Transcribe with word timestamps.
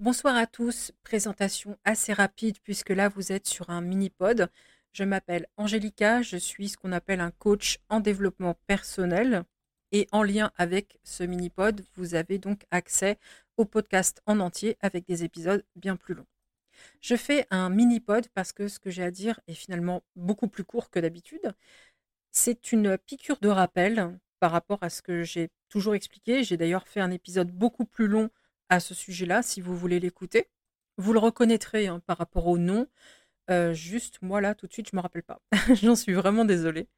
Bonsoir 0.00 0.34
à 0.34 0.46
tous. 0.46 0.92
Présentation 1.02 1.76
assez 1.84 2.14
rapide 2.14 2.56
puisque 2.64 2.88
là 2.88 3.10
vous 3.10 3.32
êtes 3.32 3.46
sur 3.46 3.68
un 3.68 3.82
mini-pod. 3.82 4.48
Je 4.94 5.04
m'appelle 5.04 5.46
Angélica, 5.58 6.22
je 6.22 6.38
suis 6.38 6.70
ce 6.70 6.78
qu'on 6.78 6.92
appelle 6.92 7.20
un 7.20 7.30
coach 7.30 7.80
en 7.90 8.00
développement 8.00 8.54
personnel. 8.66 9.44
Et 9.92 10.08
en 10.10 10.22
lien 10.22 10.52
avec 10.56 10.98
ce 11.04 11.22
mini-pod, 11.22 11.84
vous 11.96 12.14
avez 12.14 12.38
donc 12.38 12.64
accès 12.70 13.18
au 13.58 13.66
podcast 13.66 14.22
en 14.24 14.40
entier 14.40 14.78
avec 14.80 15.06
des 15.06 15.22
épisodes 15.22 15.66
bien 15.76 15.96
plus 15.96 16.14
longs. 16.14 16.26
Je 17.02 17.14
fais 17.14 17.46
un 17.50 17.68
mini-pod 17.68 18.26
parce 18.28 18.52
que 18.52 18.68
ce 18.68 18.78
que 18.78 18.88
j'ai 18.88 19.02
à 19.02 19.10
dire 19.10 19.38
est 19.48 19.54
finalement 19.54 20.02
beaucoup 20.16 20.48
plus 20.48 20.64
court 20.64 20.88
que 20.88 20.98
d'habitude. 20.98 21.52
C'est 22.30 22.72
une 22.72 22.96
piqûre 22.96 23.40
de 23.42 23.50
rappel 23.50 24.18
par 24.38 24.52
rapport 24.52 24.78
à 24.82 24.88
ce 24.88 25.02
que 25.02 25.24
j'ai 25.24 25.50
toujours 25.68 25.94
expliqué. 25.94 26.42
J'ai 26.42 26.56
d'ailleurs 26.56 26.88
fait 26.88 27.00
un 27.00 27.10
épisode 27.10 27.50
beaucoup 27.50 27.84
plus 27.84 28.06
long 28.06 28.30
à 28.70 28.80
ce 28.80 28.94
sujet-là, 28.94 29.42
si 29.42 29.60
vous 29.60 29.76
voulez 29.76 30.00
l'écouter. 30.00 30.48
Vous 30.96 31.12
le 31.12 31.18
reconnaîtrez 31.18 31.88
hein, 31.88 32.00
par 32.06 32.16
rapport 32.16 32.46
au 32.46 32.56
nom. 32.56 32.86
Euh, 33.50 33.74
juste, 33.74 34.22
moi 34.22 34.40
là, 34.40 34.54
tout 34.54 34.66
de 34.66 34.72
suite, 34.72 34.88
je 34.90 34.96
ne 34.96 34.98
me 34.98 35.02
rappelle 35.02 35.24
pas. 35.24 35.40
J'en 35.82 35.96
suis 35.96 36.14
vraiment 36.14 36.44
désolée. 36.44 36.88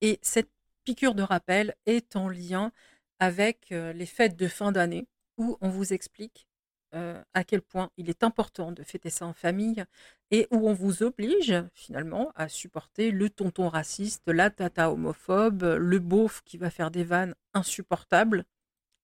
Et 0.00 0.18
cette 0.22 0.50
piqûre 0.84 1.14
de 1.14 1.22
rappel 1.22 1.74
est 1.86 2.16
en 2.16 2.28
lien 2.28 2.72
avec 3.18 3.72
euh, 3.72 3.92
les 3.92 4.06
fêtes 4.06 4.36
de 4.36 4.48
fin 4.48 4.72
d'année, 4.72 5.06
où 5.38 5.58
on 5.60 5.68
vous 5.68 5.92
explique 5.92 6.46
euh, 6.94 7.22
à 7.34 7.42
quel 7.42 7.62
point 7.62 7.90
il 7.96 8.10
est 8.10 8.22
important 8.22 8.70
de 8.70 8.82
fêter 8.82 9.10
ça 9.10 9.26
en 9.26 9.32
famille 9.32 9.84
et 10.30 10.46
où 10.50 10.68
on 10.68 10.74
vous 10.74 11.02
oblige 11.02 11.54
finalement 11.72 12.32
à 12.34 12.48
supporter 12.48 13.10
le 13.10 13.30
tonton 13.30 13.68
raciste, 13.68 14.28
la 14.28 14.50
tata 14.50 14.90
homophobe, 14.92 15.62
le 15.62 15.98
beauf 15.98 16.42
qui 16.44 16.58
va 16.58 16.68
faire 16.68 16.90
des 16.90 17.04
vannes 17.04 17.34
insupportables. 17.54 18.44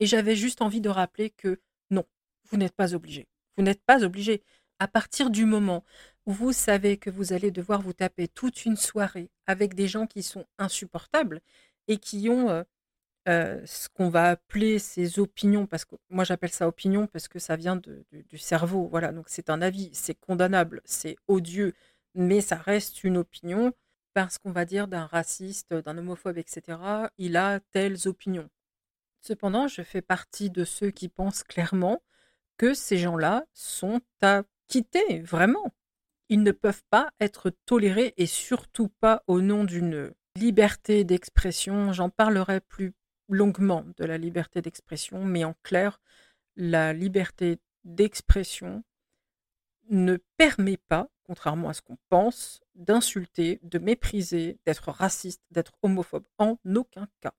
Et 0.00 0.06
j'avais 0.06 0.36
juste 0.36 0.62
envie 0.62 0.80
de 0.82 0.90
rappeler 0.90 1.30
que 1.30 1.60
vous 2.50 2.56
n'êtes 2.56 2.74
pas 2.74 2.94
obligé. 2.94 3.26
Vous 3.56 3.62
n'êtes 3.62 3.82
pas 3.82 4.04
obligé. 4.04 4.42
À 4.78 4.88
partir 4.88 5.30
du 5.30 5.44
moment 5.44 5.84
où 6.26 6.32
vous 6.32 6.52
savez 6.52 6.96
que 6.96 7.10
vous 7.10 7.32
allez 7.32 7.50
devoir 7.50 7.82
vous 7.82 7.92
taper 7.92 8.28
toute 8.28 8.64
une 8.64 8.76
soirée 8.76 9.30
avec 9.46 9.74
des 9.74 9.88
gens 9.88 10.06
qui 10.06 10.22
sont 10.22 10.46
insupportables 10.58 11.40
et 11.88 11.98
qui 11.98 12.28
ont 12.28 12.50
euh, 12.50 12.62
euh, 13.28 13.60
ce 13.66 13.88
qu'on 13.88 14.08
va 14.08 14.30
appeler 14.30 14.78
ses 14.78 15.18
opinions, 15.18 15.66
parce 15.66 15.84
que 15.84 15.96
moi 16.08 16.24
j'appelle 16.24 16.50
ça 16.50 16.68
opinion 16.68 17.06
parce 17.06 17.28
que 17.28 17.38
ça 17.38 17.56
vient 17.56 17.76
du 17.76 18.38
cerveau, 18.38 18.88
voilà, 18.88 19.12
donc 19.12 19.26
c'est 19.28 19.50
un 19.50 19.60
avis, 19.60 19.90
c'est 19.92 20.14
condamnable, 20.14 20.80
c'est 20.84 21.16
odieux, 21.26 21.74
mais 22.14 22.40
ça 22.40 22.56
reste 22.56 23.04
une 23.04 23.18
opinion 23.18 23.72
parce 24.14 24.38
qu'on 24.38 24.52
va 24.52 24.64
dire 24.64 24.88
d'un 24.88 25.06
raciste, 25.06 25.74
d'un 25.74 25.98
homophobe, 25.98 26.38
etc., 26.38 26.78
il 27.18 27.36
a 27.36 27.60
telles 27.70 28.08
opinions. 28.08 28.48
Cependant, 29.20 29.68
je 29.68 29.82
fais 29.82 30.02
partie 30.02 30.50
de 30.50 30.64
ceux 30.64 30.90
qui 30.90 31.08
pensent 31.08 31.42
clairement 31.42 32.02
que 32.58 32.74
ces 32.74 32.98
gens-là 32.98 33.44
sont 33.54 34.00
à 34.20 34.42
quitter, 34.66 35.20
vraiment. 35.20 35.72
Ils 36.28 36.42
ne 36.42 36.52
peuvent 36.52 36.84
pas 36.90 37.10
être 37.20 37.50
tolérés 37.64 38.12
et 38.18 38.26
surtout 38.26 38.88
pas 39.00 39.22
au 39.26 39.40
nom 39.40 39.64
d'une 39.64 40.12
liberté 40.36 41.04
d'expression. 41.04 41.92
J'en 41.92 42.10
parlerai 42.10 42.60
plus 42.60 42.92
longuement 43.28 43.84
de 43.96 44.04
la 44.04 44.18
liberté 44.18 44.60
d'expression, 44.60 45.24
mais 45.24 45.44
en 45.44 45.54
clair, 45.62 46.00
la 46.56 46.92
liberté 46.92 47.58
d'expression 47.84 48.84
ne 49.90 50.18
permet 50.36 50.76
pas, 50.76 51.08
contrairement 51.22 51.70
à 51.70 51.74
ce 51.74 51.82
qu'on 51.82 51.98
pense, 52.08 52.60
d'insulter, 52.74 53.60
de 53.62 53.78
mépriser, 53.78 54.58
d'être 54.66 54.90
raciste, 54.90 55.42
d'être 55.50 55.72
homophobe, 55.82 56.26
en 56.36 56.58
aucun 56.74 57.08
cas. 57.20 57.32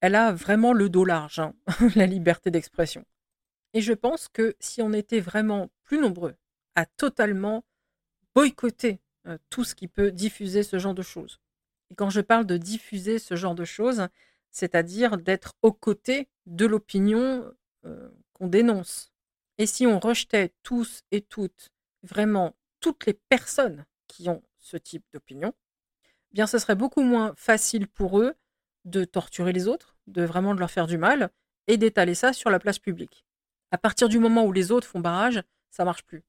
Elle 0.00 0.14
a 0.14 0.32
vraiment 0.32 0.72
le 0.72 0.88
dos 0.88 1.04
large, 1.04 1.38
hein, 1.40 1.54
la 1.96 2.06
liberté 2.06 2.50
d'expression. 2.50 3.04
Et 3.74 3.80
je 3.80 3.92
pense 3.92 4.28
que 4.28 4.56
si 4.60 4.80
on 4.82 4.92
était 4.92 5.20
vraiment 5.20 5.70
plus 5.82 5.98
nombreux 5.98 6.36
à 6.76 6.86
totalement 6.86 7.64
boycotter 8.34 9.00
tout 9.50 9.64
ce 9.64 9.74
qui 9.74 9.88
peut 9.88 10.10
diffuser 10.10 10.62
ce 10.62 10.78
genre 10.78 10.94
de 10.94 11.02
choses, 11.02 11.40
et 11.90 11.94
quand 11.94 12.10
je 12.10 12.20
parle 12.20 12.46
de 12.46 12.56
diffuser 12.56 13.18
ce 13.18 13.36
genre 13.36 13.54
de 13.54 13.64
choses, 13.64 14.08
c'est-à-dire 14.50 15.18
d'être 15.18 15.54
aux 15.62 15.72
côtés 15.72 16.28
de 16.46 16.66
l'opinion 16.66 17.52
qu'on 18.32 18.46
dénonce. 18.48 19.12
Et 19.58 19.66
si 19.66 19.86
on 19.86 19.98
rejetait 19.98 20.52
tous 20.62 21.02
et 21.10 21.20
toutes, 21.20 21.70
vraiment 22.02 22.56
toutes 22.80 23.06
les 23.06 23.14
personnes 23.14 23.84
qui 24.06 24.28
ont 24.28 24.42
ce 24.58 24.76
type 24.76 25.04
d'opinion, 25.12 25.52
eh 26.32 26.34
bien 26.34 26.46
ce 26.46 26.58
serait 26.58 26.76
beaucoup 26.76 27.02
moins 27.02 27.34
facile 27.36 27.88
pour 27.88 28.20
eux 28.20 28.34
de 28.84 29.04
torturer 29.04 29.52
les 29.52 29.68
autres, 29.68 29.96
de 30.06 30.22
vraiment 30.22 30.52
leur 30.52 30.70
faire 30.70 30.86
du 30.86 30.98
mal 30.98 31.30
et 31.66 31.76
d'étaler 31.76 32.14
ça 32.14 32.32
sur 32.32 32.50
la 32.50 32.58
place 32.58 32.78
publique. 32.78 33.24
À 33.74 33.76
partir 33.76 34.08
du 34.08 34.20
moment 34.20 34.44
où 34.44 34.52
les 34.52 34.70
autres 34.70 34.86
font 34.86 35.00
barrage, 35.00 35.42
ça 35.68 35.84
marche 35.84 36.04
plus. 36.04 36.22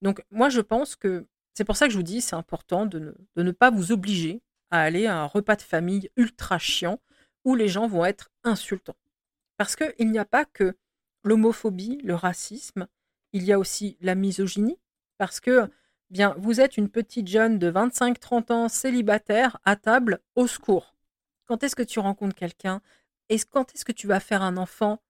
Donc 0.00 0.22
moi 0.30 0.48
je 0.48 0.60
pense 0.60 0.94
que 0.94 1.26
c'est 1.52 1.64
pour 1.64 1.76
ça 1.76 1.86
que 1.86 1.92
je 1.92 1.96
vous 1.96 2.04
dis 2.04 2.20
c'est 2.20 2.36
important 2.36 2.86
de 2.86 3.16
ne, 3.34 3.50
pas 3.50 3.72
vous 3.72 3.90
obliger 3.90 4.42
à 4.70 4.82
aller 4.82 5.06
à 5.06 5.18
un 5.18 5.24
repas 5.24 5.56
de 5.56 5.62
famille 5.62 6.08
ultra 6.16 6.56
chiant 6.60 7.00
où 7.44 7.56
les 7.56 7.66
gens 7.66 7.88
vont 7.88 8.04
être 8.04 8.30
insultants. 8.44 8.94
Parce 9.56 9.74
qu'il 9.74 10.08
n'y 10.08 10.20
a 10.20 10.24
pas 10.24 10.44
que 10.44 10.76
l'homophobie, 11.24 11.98
le 12.04 12.14
racisme, 12.14 12.86
il 13.32 13.42
y 13.42 13.52
a 13.52 13.58
aussi 13.58 13.96
la 14.00 14.14
misogynie, 14.14 14.78
parce 15.18 15.40
que 15.40 15.68
bien, 16.10 16.36
vous 16.38 16.60
êtes 16.60 16.76
une 16.76 16.88
petite 16.88 17.26
jeune 17.26 17.58
de 17.58 17.72
25-30 17.72 18.52
ans, 18.52 18.68
célibataire, 18.68 19.58
à 19.64 19.74
table, 19.74 20.20
au 20.36 20.46
secours. 20.46 20.94
Quand 21.46 21.64
est-ce 21.64 21.74
que 21.74 21.82
tu 21.82 21.98
rencontres 21.98 22.36
quelqu'un? 22.36 22.80
Et 23.30 23.38
quand 23.50 23.74
est-ce 23.74 23.84
que 23.84 23.90
tu 23.90 24.06
vas 24.06 24.20
faire 24.20 24.42
un 24.42 24.56
enfant 24.56 25.02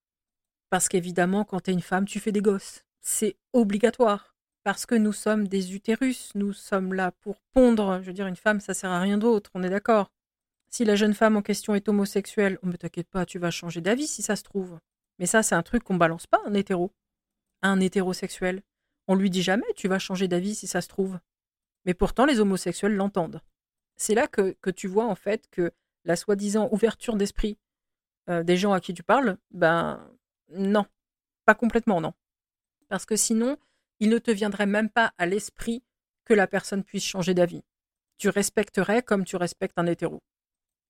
Parce 0.75 0.89
qu'évidemment, 0.89 1.45
quand 1.45 1.61
tu 1.61 1.71
es 1.71 1.73
une 1.73 1.81
femme, 1.81 2.05
tu 2.05 2.19
fais 2.19 2.33
des 2.33 2.43
gosses. 2.43 2.85
C'est 3.01 3.37
obligatoire. 3.53 4.35
Parce 4.65 4.87
que 4.87 4.97
nous 4.97 5.13
sommes 5.13 5.47
des 5.47 5.77
utérus, 5.77 6.33
nous 6.35 6.53
sommes 6.53 6.95
là 6.95 7.13
pour 7.13 7.41
pondre. 7.53 8.01
Je 8.03 8.07
veux 8.09 8.13
dire, 8.13 8.27
une 8.27 8.35
femme, 8.35 8.59
ça 8.59 8.75
sert 8.75 8.91
à 8.91 8.99
rien 8.99 9.17
d'autre, 9.17 9.53
on 9.55 9.63
est 9.63 9.71
d'accord. 9.71 10.11
Si 10.67 10.85
la 10.85 10.97
jeune 10.97 11.15
femme 11.15 11.37
en 11.37 11.43
question 11.43 11.77
est 11.77 11.89
homosexuelle, 11.89 12.59
on 12.65 12.67
oh, 12.67 12.73
ne 12.73 12.77
t'inquiète 12.77 13.09
pas, 13.09 13.25
tu 13.25 13.39
vas 13.39 13.53
changer 13.53 13.83
d'avis 13.83 14.09
si 14.09 14.21
ça 14.21 14.35
se 14.35 14.43
trouve. 14.43 14.81
Mais 15.21 15.27
ça, 15.27 15.45
c'est 15.45 15.55
un 15.55 15.63
truc 15.63 15.85
qu'on 15.85 15.95
balance 15.95 16.27
pas 16.27 16.43
un 16.45 16.55
hétéro. 16.55 16.91
un 17.63 17.79
hétérosexuel. 17.79 18.65
On 19.07 19.15
lui 19.15 19.31
dit 19.31 19.43
jamais 19.43 19.73
tu 19.77 19.87
vas 19.87 20.01
changer 20.01 20.27
d'avis 20.27 20.57
si 20.57 20.67
ça 20.67 20.81
se 20.81 20.89
trouve. 20.89 21.21
Mais 21.85 21.95
pourtant, 21.95 22.27
les 22.27 22.41
homosexuels 22.41 22.97
l'entendent. 22.97 23.43
C'est 23.97 24.17
là 24.17 24.27
que, 24.27 24.57
tu 24.73 24.89
vois 24.89 25.07
en 25.07 25.15
fait 25.15 25.47
que 25.53 25.71
la 26.05 26.17
soi-disant 26.17 26.69
ouverture 26.73 27.15
d'esprit 27.15 27.59
euh, 28.29 28.43
des 28.43 28.57
gens 28.57 28.73
à 28.73 28.81
qui 28.81 28.93
tu 28.93 29.05
parles, 29.05 29.39
ben 29.53 30.05
non, 30.57 30.87
pas 31.45 31.55
complètement 31.55 32.01
non. 32.01 32.15
Parce 32.89 33.07
que 33.07 33.17
sinon, 33.17 33.57
il 34.01 34.11
ne 34.11 34.19
te 34.19 34.31
viendrait 34.31 34.67
même 34.67 34.91
pas 34.91 35.13
à 35.19 35.27
l'esprit 35.27 35.83
que 36.25 36.35
la 36.35 36.47
personne 36.47 36.85
puisse 36.85 37.05
changer 37.05 37.35
d'avis. 37.35 37.63
Tu 38.19 38.29
respecterais 38.29 39.03
comme 39.03 39.25
tu 39.25 39.37
respectes 39.37 39.79
un 39.79 39.87
hétéro 39.87 40.23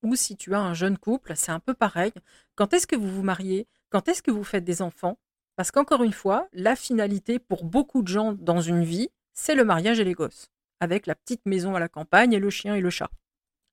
ou 0.05 0.15
si 0.15 0.37
tu 0.37 0.55
as 0.55 0.61
un 0.61 0.75
jeune 0.75 0.99
couple, 0.99 1.33
c'est 1.35 1.51
un 1.51 1.59
peu 1.59 1.75
pareil. 1.75 2.13
Quand 2.55 2.73
est-ce 2.75 2.87
que 2.87 2.95
vous 2.95 3.11
vous 3.11 3.23
mariez? 3.23 3.67
Quand 3.89 4.07
est-ce 4.09 4.23
que 4.23 4.31
vous 4.31 4.45
faites 4.45 4.65
des 4.65 4.83
enfants? 4.83 5.19
Parce 5.57 5.71
qu'encore 5.71 6.05
une 6.05 6.13
fois, 6.13 6.49
la 6.53 6.77
finalité 6.77 7.39
pour 7.39 7.65
beaucoup 7.65 8.03
de 8.03 8.09
gens 8.09 8.33
dans 8.33 8.61
une 8.61 8.85
vie, 8.85 9.09
c'est 9.33 9.55
le 9.55 9.65
mariage 9.65 9.99
et 9.99 10.05
les 10.05 10.13
gosses, 10.13 10.51
avec 10.81 11.07
la 11.07 11.15
petite 11.15 11.47
maison 11.47 11.75
à 11.75 11.81
la 11.81 11.89
campagne 11.89 12.33
et 12.33 12.39
le 12.39 12.51
chien 12.51 12.75
et 12.75 12.81
le 12.81 12.91
chat. 12.91 13.11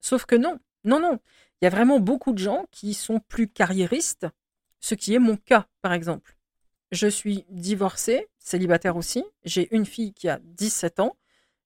Sauf 0.00 0.24
que 0.24 0.34
non, 0.34 0.58
non, 0.84 1.00
non. 1.00 1.20
Il 1.60 1.64
y 1.64 1.68
a 1.68 1.70
vraiment 1.70 2.00
beaucoup 2.00 2.32
de 2.32 2.38
gens 2.38 2.66
qui 2.70 2.94
sont 2.94 3.20
plus 3.20 3.48
carriéristes, 3.48 4.26
ce 4.82 4.94
qui 4.94 5.14
est 5.14 5.18
mon 5.18 5.36
cas, 5.36 5.66
par 5.80 5.94
exemple. 5.94 6.36
Je 6.90 7.06
suis 7.06 7.46
divorcée, 7.48 8.28
célibataire 8.38 8.96
aussi. 8.96 9.24
J'ai 9.44 9.74
une 9.74 9.86
fille 9.86 10.12
qui 10.12 10.28
a 10.28 10.38
17 10.42 11.00
ans. 11.00 11.16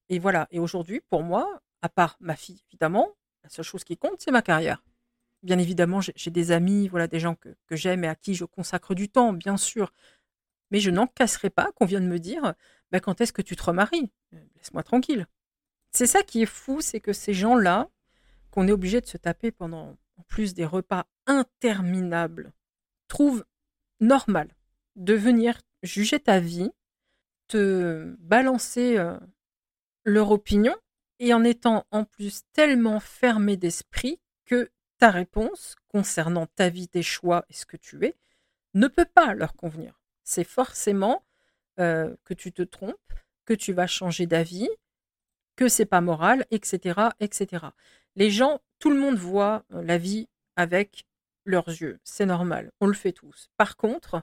Et 0.07 0.19
voilà. 0.19 0.47
Et 0.51 0.59
aujourd'hui, 0.59 1.01
pour 1.09 1.23
moi, 1.23 1.61
à 1.81 1.89
part 1.89 2.15
ma 2.21 2.35
fille, 2.37 2.63
évidemment, 2.69 3.09
la 3.43 3.49
seule 3.49 3.65
chose 3.65 3.83
qui 3.83 3.97
compte, 3.97 4.19
c'est 4.19 4.31
ma 4.31 4.41
carrière. 4.41 4.83
Bien 5.43 5.59
évidemment, 5.59 5.99
j'ai 6.01 6.31
des 6.31 6.51
amis, 6.51 6.87
voilà, 6.87 7.07
des 7.07 7.19
gens 7.19 7.35
que, 7.35 7.49
j'aime 7.71 8.03
et 8.03 8.07
à 8.07 8.15
qui 8.15 8.35
je 8.35 8.45
consacre 8.45 8.95
du 8.95 9.09
temps, 9.09 9.33
bien 9.33 9.57
sûr. 9.57 9.91
Mais 10.71 10.79
je 10.79 10.91
n'en 10.91 11.07
casserai 11.07 11.49
pas 11.49 11.71
qu'on 11.73 11.85
vienne 11.85 12.07
me 12.07 12.19
dire 12.19 12.53
bah, 12.91 12.99
quand 12.99 13.19
est-ce 13.19 13.33
que 13.33 13.41
tu 13.41 13.55
te 13.55 13.63
remaries? 13.63 14.11
Laisse-moi 14.31 14.83
tranquille. 14.83 15.27
C'est 15.91 16.07
ça 16.07 16.23
qui 16.23 16.41
est 16.43 16.47
fou, 16.47 16.81
c'est 16.81 16.99
que 16.99 17.13
ces 17.13 17.33
gens-là, 17.33 17.89
qu'on 18.51 18.67
est 18.67 18.71
obligé 18.71 19.01
de 19.01 19.07
se 19.07 19.17
taper 19.17 19.51
pendant 19.51 19.97
en 20.17 20.23
plus 20.27 20.53
des 20.53 20.65
repas 20.65 21.05
interminables, 21.25 22.53
trouvent 23.07 23.45
normal 23.99 24.49
de 24.95 25.13
venir 25.13 25.61
juger 25.83 26.19
ta 26.19 26.39
vie, 26.39 26.71
te 27.47 28.15
balancer 28.19 28.97
euh, 28.97 29.17
leur 30.03 30.31
opinion 30.31 30.75
et 31.19 31.33
en 31.33 31.43
étant 31.43 31.85
en 31.91 32.03
plus 32.03 32.41
tellement 32.53 32.99
fermé 32.99 33.57
d'esprit 33.57 34.19
que 34.45 34.71
ta 34.97 35.11
réponse 35.11 35.75
concernant 35.87 36.47
ta 36.47 36.69
vie, 36.69 36.87
tes 36.87 37.03
choix 37.03 37.45
et 37.49 37.53
ce 37.53 37.65
que 37.65 37.77
tu 37.77 38.03
es 38.05 38.15
ne 38.73 38.87
peut 38.87 39.05
pas 39.05 39.33
leur 39.33 39.55
convenir. 39.55 39.99
C'est 40.23 40.43
forcément 40.43 41.23
euh, 41.79 42.15
que 42.23 42.33
tu 42.33 42.51
te 42.51 42.61
trompes, 42.61 43.13
que 43.45 43.53
tu 43.53 43.73
vas 43.73 43.87
changer 43.87 44.25
d'avis, 44.25 44.69
que 45.55 45.67
c'est 45.67 45.85
pas 45.85 46.01
moral, 46.01 46.45
etc., 46.51 47.09
etc. 47.19 47.67
Les 48.15 48.29
gens, 48.29 48.59
tout 48.79 48.89
le 48.89 48.99
monde 48.99 49.17
voit 49.17 49.63
euh, 49.73 49.83
la 49.83 49.97
vie 49.97 50.27
avec 50.55 51.05
leurs 51.47 51.69
yeux, 51.69 51.99
c'est 52.03 52.25
normal, 52.25 52.71
on 52.79 52.87
le 52.87 52.93
fait 52.93 53.13
tous. 53.13 53.49
Par 53.57 53.77
contre, 53.77 54.21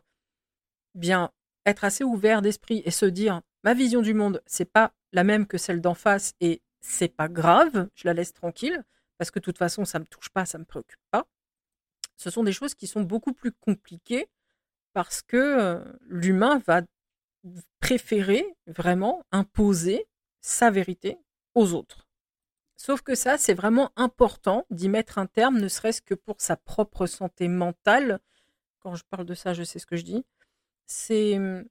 bien 0.95 1.31
être 1.67 1.85
assez 1.85 2.05
ouvert 2.05 2.43
d'esprit 2.43 2.83
et 2.85 2.91
se 2.91 3.07
dire 3.07 3.41
ma 3.65 3.75
vision 3.75 4.03
du 4.03 4.15
monde, 4.15 4.43
c'est 4.47 4.71
pas 4.71 4.93
la 5.13 5.25
même 5.25 5.47
que 5.47 5.59
celle 5.59 5.81
d'en 5.81 5.95
face 5.95 6.35
et 6.41 6.63
c'est 6.81 7.09
pas 7.09 7.29
grave, 7.29 7.89
je 7.95 8.07
la 8.07 8.15
laisse 8.15 8.33
tranquille 8.33 8.85
parce 9.19 9.31
que 9.31 9.39
de 9.39 9.45
toute 9.45 9.59
façon 9.59 9.85
ça 9.85 9.99
me 9.99 10.05
touche 10.05 10.29
pas, 10.29 10.45
ça 10.45 10.59
me 10.59 10.65
préoccupe 10.65 11.01
pas. 11.11 11.27
Ce 12.17 12.31
sont 12.31 12.45
des 12.45 12.53
choses 12.53 12.75
qui 12.75 12.87
sont 12.87 13.03
beaucoup 13.03 13.33
plus 13.33 13.53
compliquées 13.53 14.29
parce 14.93 15.23
que 15.23 15.37
euh, 15.37 15.85
l'humain 16.03 16.61
va 16.67 16.83
préférer 17.81 18.45
vraiment 18.67 19.23
imposer 19.33 20.07
sa 20.41 20.71
vérité 20.71 21.19
aux 21.55 21.73
autres. 21.73 22.07
Sauf 22.77 23.03
que 23.03 23.15
ça, 23.15 23.39
c'est 23.39 23.55
vraiment 23.55 23.93
important 23.97 24.67
d'y 24.71 24.89
mettre 24.89 25.19
un 25.19 25.27
terme, 25.27 25.59
ne 25.61 25.69
serait-ce 25.69 26.03
que 26.03 26.15
pour 26.15 26.37
sa 26.41 26.57
propre 26.57 27.07
santé 27.07 27.49
mentale. 27.49 28.21
Quand 28.81 28.95
je 28.95 29.05
parle 29.09 29.25
de 29.25 29.35
ça, 29.35 29.55
je 29.55 29.63
sais 29.63 29.79
ce 29.79 29.87
que 29.87 29.97
je 29.97 30.03
dis. 30.05 30.25
C'est 30.87 31.37
hum, 31.39 31.65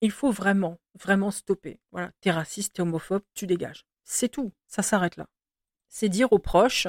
il 0.00 0.10
faut 0.10 0.30
vraiment, 0.30 0.78
vraiment 0.94 1.30
stopper. 1.30 1.80
Voilà, 1.92 2.10
t'es 2.20 2.30
raciste, 2.30 2.74
t'es 2.74 2.82
homophobe, 2.82 3.22
tu 3.34 3.46
dégages. 3.46 3.84
C'est 4.04 4.28
tout, 4.28 4.52
ça 4.66 4.82
s'arrête 4.82 5.16
là. 5.16 5.26
C'est 5.88 6.08
dire 6.08 6.32
aux 6.32 6.38
proches, 6.38 6.86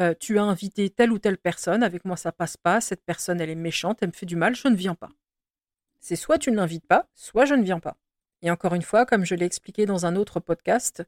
euh, 0.00 0.14
tu 0.18 0.38
as 0.38 0.42
invité 0.42 0.90
telle 0.90 1.12
ou 1.12 1.18
telle 1.18 1.38
personne, 1.38 1.82
avec 1.82 2.04
moi 2.04 2.16
ça 2.16 2.32
passe 2.32 2.56
pas, 2.56 2.80
cette 2.80 3.04
personne 3.04 3.40
elle 3.40 3.50
est 3.50 3.54
méchante, 3.54 3.98
elle 4.02 4.08
me 4.08 4.14
fait 4.14 4.26
du 4.26 4.36
mal, 4.36 4.54
je 4.54 4.68
ne 4.68 4.76
viens 4.76 4.94
pas. 4.94 5.10
C'est 6.00 6.16
soit 6.16 6.38
tu 6.38 6.50
ne 6.50 6.56
l'invites 6.56 6.86
pas, 6.86 7.08
soit 7.14 7.44
je 7.44 7.54
ne 7.54 7.62
viens 7.62 7.80
pas. 7.80 7.96
Et 8.42 8.50
encore 8.50 8.74
une 8.74 8.82
fois, 8.82 9.06
comme 9.06 9.24
je 9.24 9.34
l'ai 9.34 9.46
expliqué 9.46 9.86
dans 9.86 10.06
un 10.06 10.16
autre 10.16 10.40
podcast, 10.40 11.04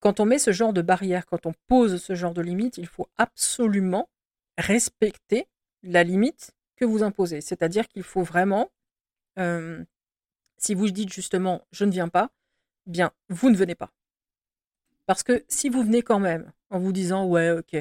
quand 0.00 0.18
on 0.18 0.24
met 0.24 0.38
ce 0.38 0.52
genre 0.52 0.72
de 0.72 0.82
barrière, 0.82 1.26
quand 1.26 1.46
on 1.46 1.52
pose 1.66 2.02
ce 2.02 2.14
genre 2.14 2.34
de 2.34 2.42
limite, 2.42 2.78
il 2.78 2.86
faut 2.86 3.08
absolument 3.18 4.08
respecter 4.58 5.46
la 5.82 6.02
limite 6.02 6.52
que 6.76 6.84
vous 6.84 7.02
imposez. 7.02 7.40
C'est-à-dire 7.40 7.86
qu'il 7.86 8.02
faut 8.02 8.22
vraiment, 8.22 8.70
euh, 9.38 9.84
si 10.56 10.74
vous 10.74 10.90
dites 10.90 11.12
justement 11.12 11.66
je 11.72 11.84
ne 11.84 11.90
viens 11.90 12.08
pas, 12.08 12.30
bien 12.86 13.12
vous 13.28 13.50
ne 13.50 13.56
venez 13.56 13.74
pas. 13.74 13.92
Parce 15.06 15.22
que 15.22 15.44
si 15.48 15.68
vous 15.68 15.82
venez 15.82 16.02
quand 16.02 16.20
même 16.20 16.52
en 16.70 16.78
vous 16.78 16.92
disant 16.92 17.26
ouais 17.26 17.50
ok, 17.50 17.76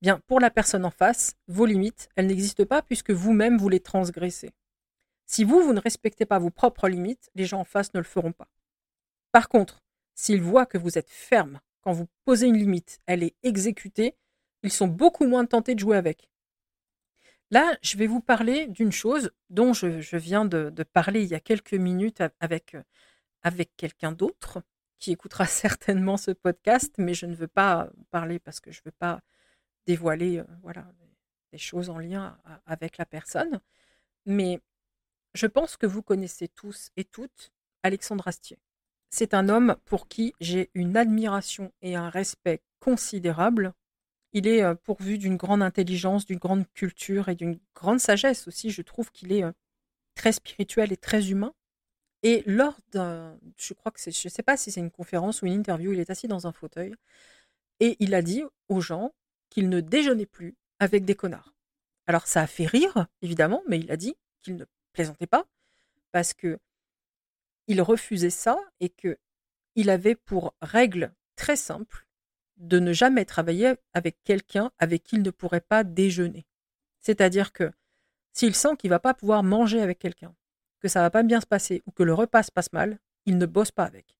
bien 0.00 0.20
pour 0.26 0.40
la 0.40 0.50
personne 0.50 0.84
en 0.84 0.90
face, 0.90 1.36
vos 1.48 1.66
limites, 1.66 2.08
elles 2.16 2.26
n'existent 2.26 2.66
pas 2.66 2.82
puisque 2.82 3.10
vous-même 3.10 3.58
vous 3.58 3.68
les 3.68 3.80
transgressez. 3.80 4.52
Si 5.26 5.44
vous, 5.44 5.62
vous 5.62 5.74
ne 5.74 5.80
respectez 5.80 6.24
pas 6.24 6.38
vos 6.38 6.48
propres 6.48 6.88
limites, 6.88 7.30
les 7.34 7.44
gens 7.44 7.60
en 7.60 7.64
face 7.64 7.92
ne 7.92 8.00
le 8.00 8.04
feront 8.04 8.32
pas. 8.32 8.48
Par 9.30 9.50
contre, 9.50 9.82
S'ils 10.18 10.42
voient 10.42 10.66
que 10.66 10.78
vous 10.78 10.98
êtes 10.98 11.10
ferme 11.10 11.60
quand 11.80 11.92
vous 11.92 12.08
posez 12.24 12.48
une 12.48 12.56
limite, 12.56 13.00
elle 13.06 13.22
est 13.22 13.36
exécutée, 13.44 14.16
ils 14.64 14.72
sont 14.72 14.88
beaucoup 14.88 15.28
moins 15.28 15.46
tentés 15.46 15.76
de 15.76 15.78
jouer 15.78 15.96
avec. 15.96 16.28
Là, 17.52 17.78
je 17.82 17.96
vais 17.96 18.08
vous 18.08 18.20
parler 18.20 18.66
d'une 18.66 18.90
chose 18.90 19.30
dont 19.48 19.72
je, 19.72 20.16
viens 20.16 20.44
de, 20.44 20.70
parler 20.92 21.22
il 21.22 21.28
y 21.28 21.36
a 21.36 21.40
quelques 21.40 21.74
minutes 21.74 22.20
avec, 22.40 22.76
avec 23.42 23.76
quelqu'un 23.76 24.10
d'autre 24.10 24.60
qui 24.98 25.12
écoutera 25.12 25.46
certainement 25.46 26.16
ce 26.16 26.32
podcast, 26.32 26.92
mais 26.98 27.14
je 27.14 27.26
ne 27.26 27.36
veux 27.36 27.46
pas 27.46 27.88
parler 28.10 28.40
parce 28.40 28.58
que 28.58 28.72
je 28.72 28.80
ne 28.80 28.86
veux 28.86 28.96
pas 28.98 29.20
dévoiler 29.86 30.38
euh, 30.40 30.82
des 31.52 31.58
choses 31.58 31.90
en 31.90 31.98
lien 32.00 32.36
avec 32.66 32.98
la 32.98 33.06
personne. 33.06 33.60
Mais 34.26 34.60
je 35.34 35.46
pense 35.46 35.76
que 35.76 35.86
vous 35.86 36.02
connaissez 36.02 36.48
tous 36.48 36.90
et 36.96 37.04
toutes 37.04 37.52
Alexandre 37.84 38.26
Astier. 38.26 38.58
C'est 39.10 39.34
un 39.34 39.48
homme 39.48 39.76
pour 39.84 40.08
qui 40.08 40.34
j'ai 40.40 40.70
une 40.74 40.96
admiration 40.96 41.72
et 41.82 41.96
un 41.96 42.10
respect 42.10 42.62
considérable. 42.80 43.72
Il 44.32 44.46
est 44.46 44.62
euh, 44.62 44.74
pourvu 44.74 45.18
d'une 45.18 45.36
grande 45.36 45.62
intelligence, 45.62 46.26
d'une 46.26 46.38
grande 46.38 46.70
culture 46.74 47.28
et 47.28 47.34
d'une 47.34 47.58
grande 47.74 48.00
sagesse 48.00 48.46
aussi. 48.46 48.70
Je 48.70 48.82
trouve 48.82 49.10
qu'il 49.10 49.32
est 49.32 49.44
euh, 49.44 49.52
très 50.14 50.32
spirituel 50.32 50.92
et 50.92 50.96
très 50.96 51.30
humain. 51.30 51.54
Et 52.22 52.42
lors 52.46 52.78
d'un, 52.92 53.38
je 53.56 53.72
crois 53.74 53.92
que 53.92 54.00
je 54.00 54.08
ne 54.08 54.30
sais 54.30 54.42
pas 54.42 54.56
si 54.56 54.72
c'est 54.72 54.80
une 54.80 54.90
conférence 54.90 55.40
ou 55.42 55.46
une 55.46 55.52
interview, 55.52 55.92
il 55.92 56.00
est 56.00 56.10
assis 56.10 56.26
dans 56.26 56.46
un 56.46 56.52
fauteuil 56.52 56.94
et 57.80 57.96
il 58.00 58.14
a 58.14 58.22
dit 58.22 58.42
aux 58.68 58.80
gens 58.80 59.14
qu'il 59.50 59.68
ne 59.68 59.80
déjeunait 59.80 60.26
plus 60.26 60.56
avec 60.80 61.04
des 61.04 61.14
connards. 61.14 61.54
Alors 62.06 62.26
ça 62.26 62.42
a 62.42 62.46
fait 62.46 62.66
rire, 62.66 63.06
évidemment, 63.22 63.62
mais 63.68 63.78
il 63.78 63.90
a 63.90 63.96
dit 63.96 64.16
qu'il 64.42 64.56
ne 64.56 64.64
plaisantait 64.92 65.26
pas 65.26 65.46
parce 66.10 66.34
que 66.34 66.58
il 67.68 67.80
refusait 67.82 68.30
ça 68.30 68.58
et 68.80 68.88
que 68.88 69.18
il 69.76 69.90
avait 69.90 70.16
pour 70.16 70.54
règle 70.60 71.14
très 71.36 71.56
simple 71.56 72.06
de 72.56 72.80
ne 72.80 72.92
jamais 72.92 73.24
travailler 73.24 73.74
avec 73.94 74.18
quelqu'un 74.24 74.72
avec 74.78 75.04
qui 75.04 75.16
il 75.16 75.22
ne 75.22 75.30
pourrait 75.30 75.60
pas 75.60 75.84
déjeuner. 75.84 76.46
C'est-à-dire 76.98 77.52
que 77.52 77.70
s'il 78.32 78.54
sent 78.54 78.76
qu'il 78.76 78.90
va 78.90 78.98
pas 78.98 79.14
pouvoir 79.14 79.42
manger 79.44 79.80
avec 79.80 79.98
quelqu'un, 79.98 80.34
que 80.80 80.88
ça 80.88 81.00
va 81.00 81.10
pas 81.10 81.22
bien 81.22 81.40
se 81.40 81.46
passer 81.46 81.82
ou 81.86 81.92
que 81.92 82.02
le 82.02 82.14
repas 82.14 82.42
se 82.42 82.52
passe 82.52 82.72
mal, 82.72 82.98
il 83.26 83.38
ne 83.38 83.46
bosse 83.46 83.70
pas 83.70 83.84
avec. 83.84 84.16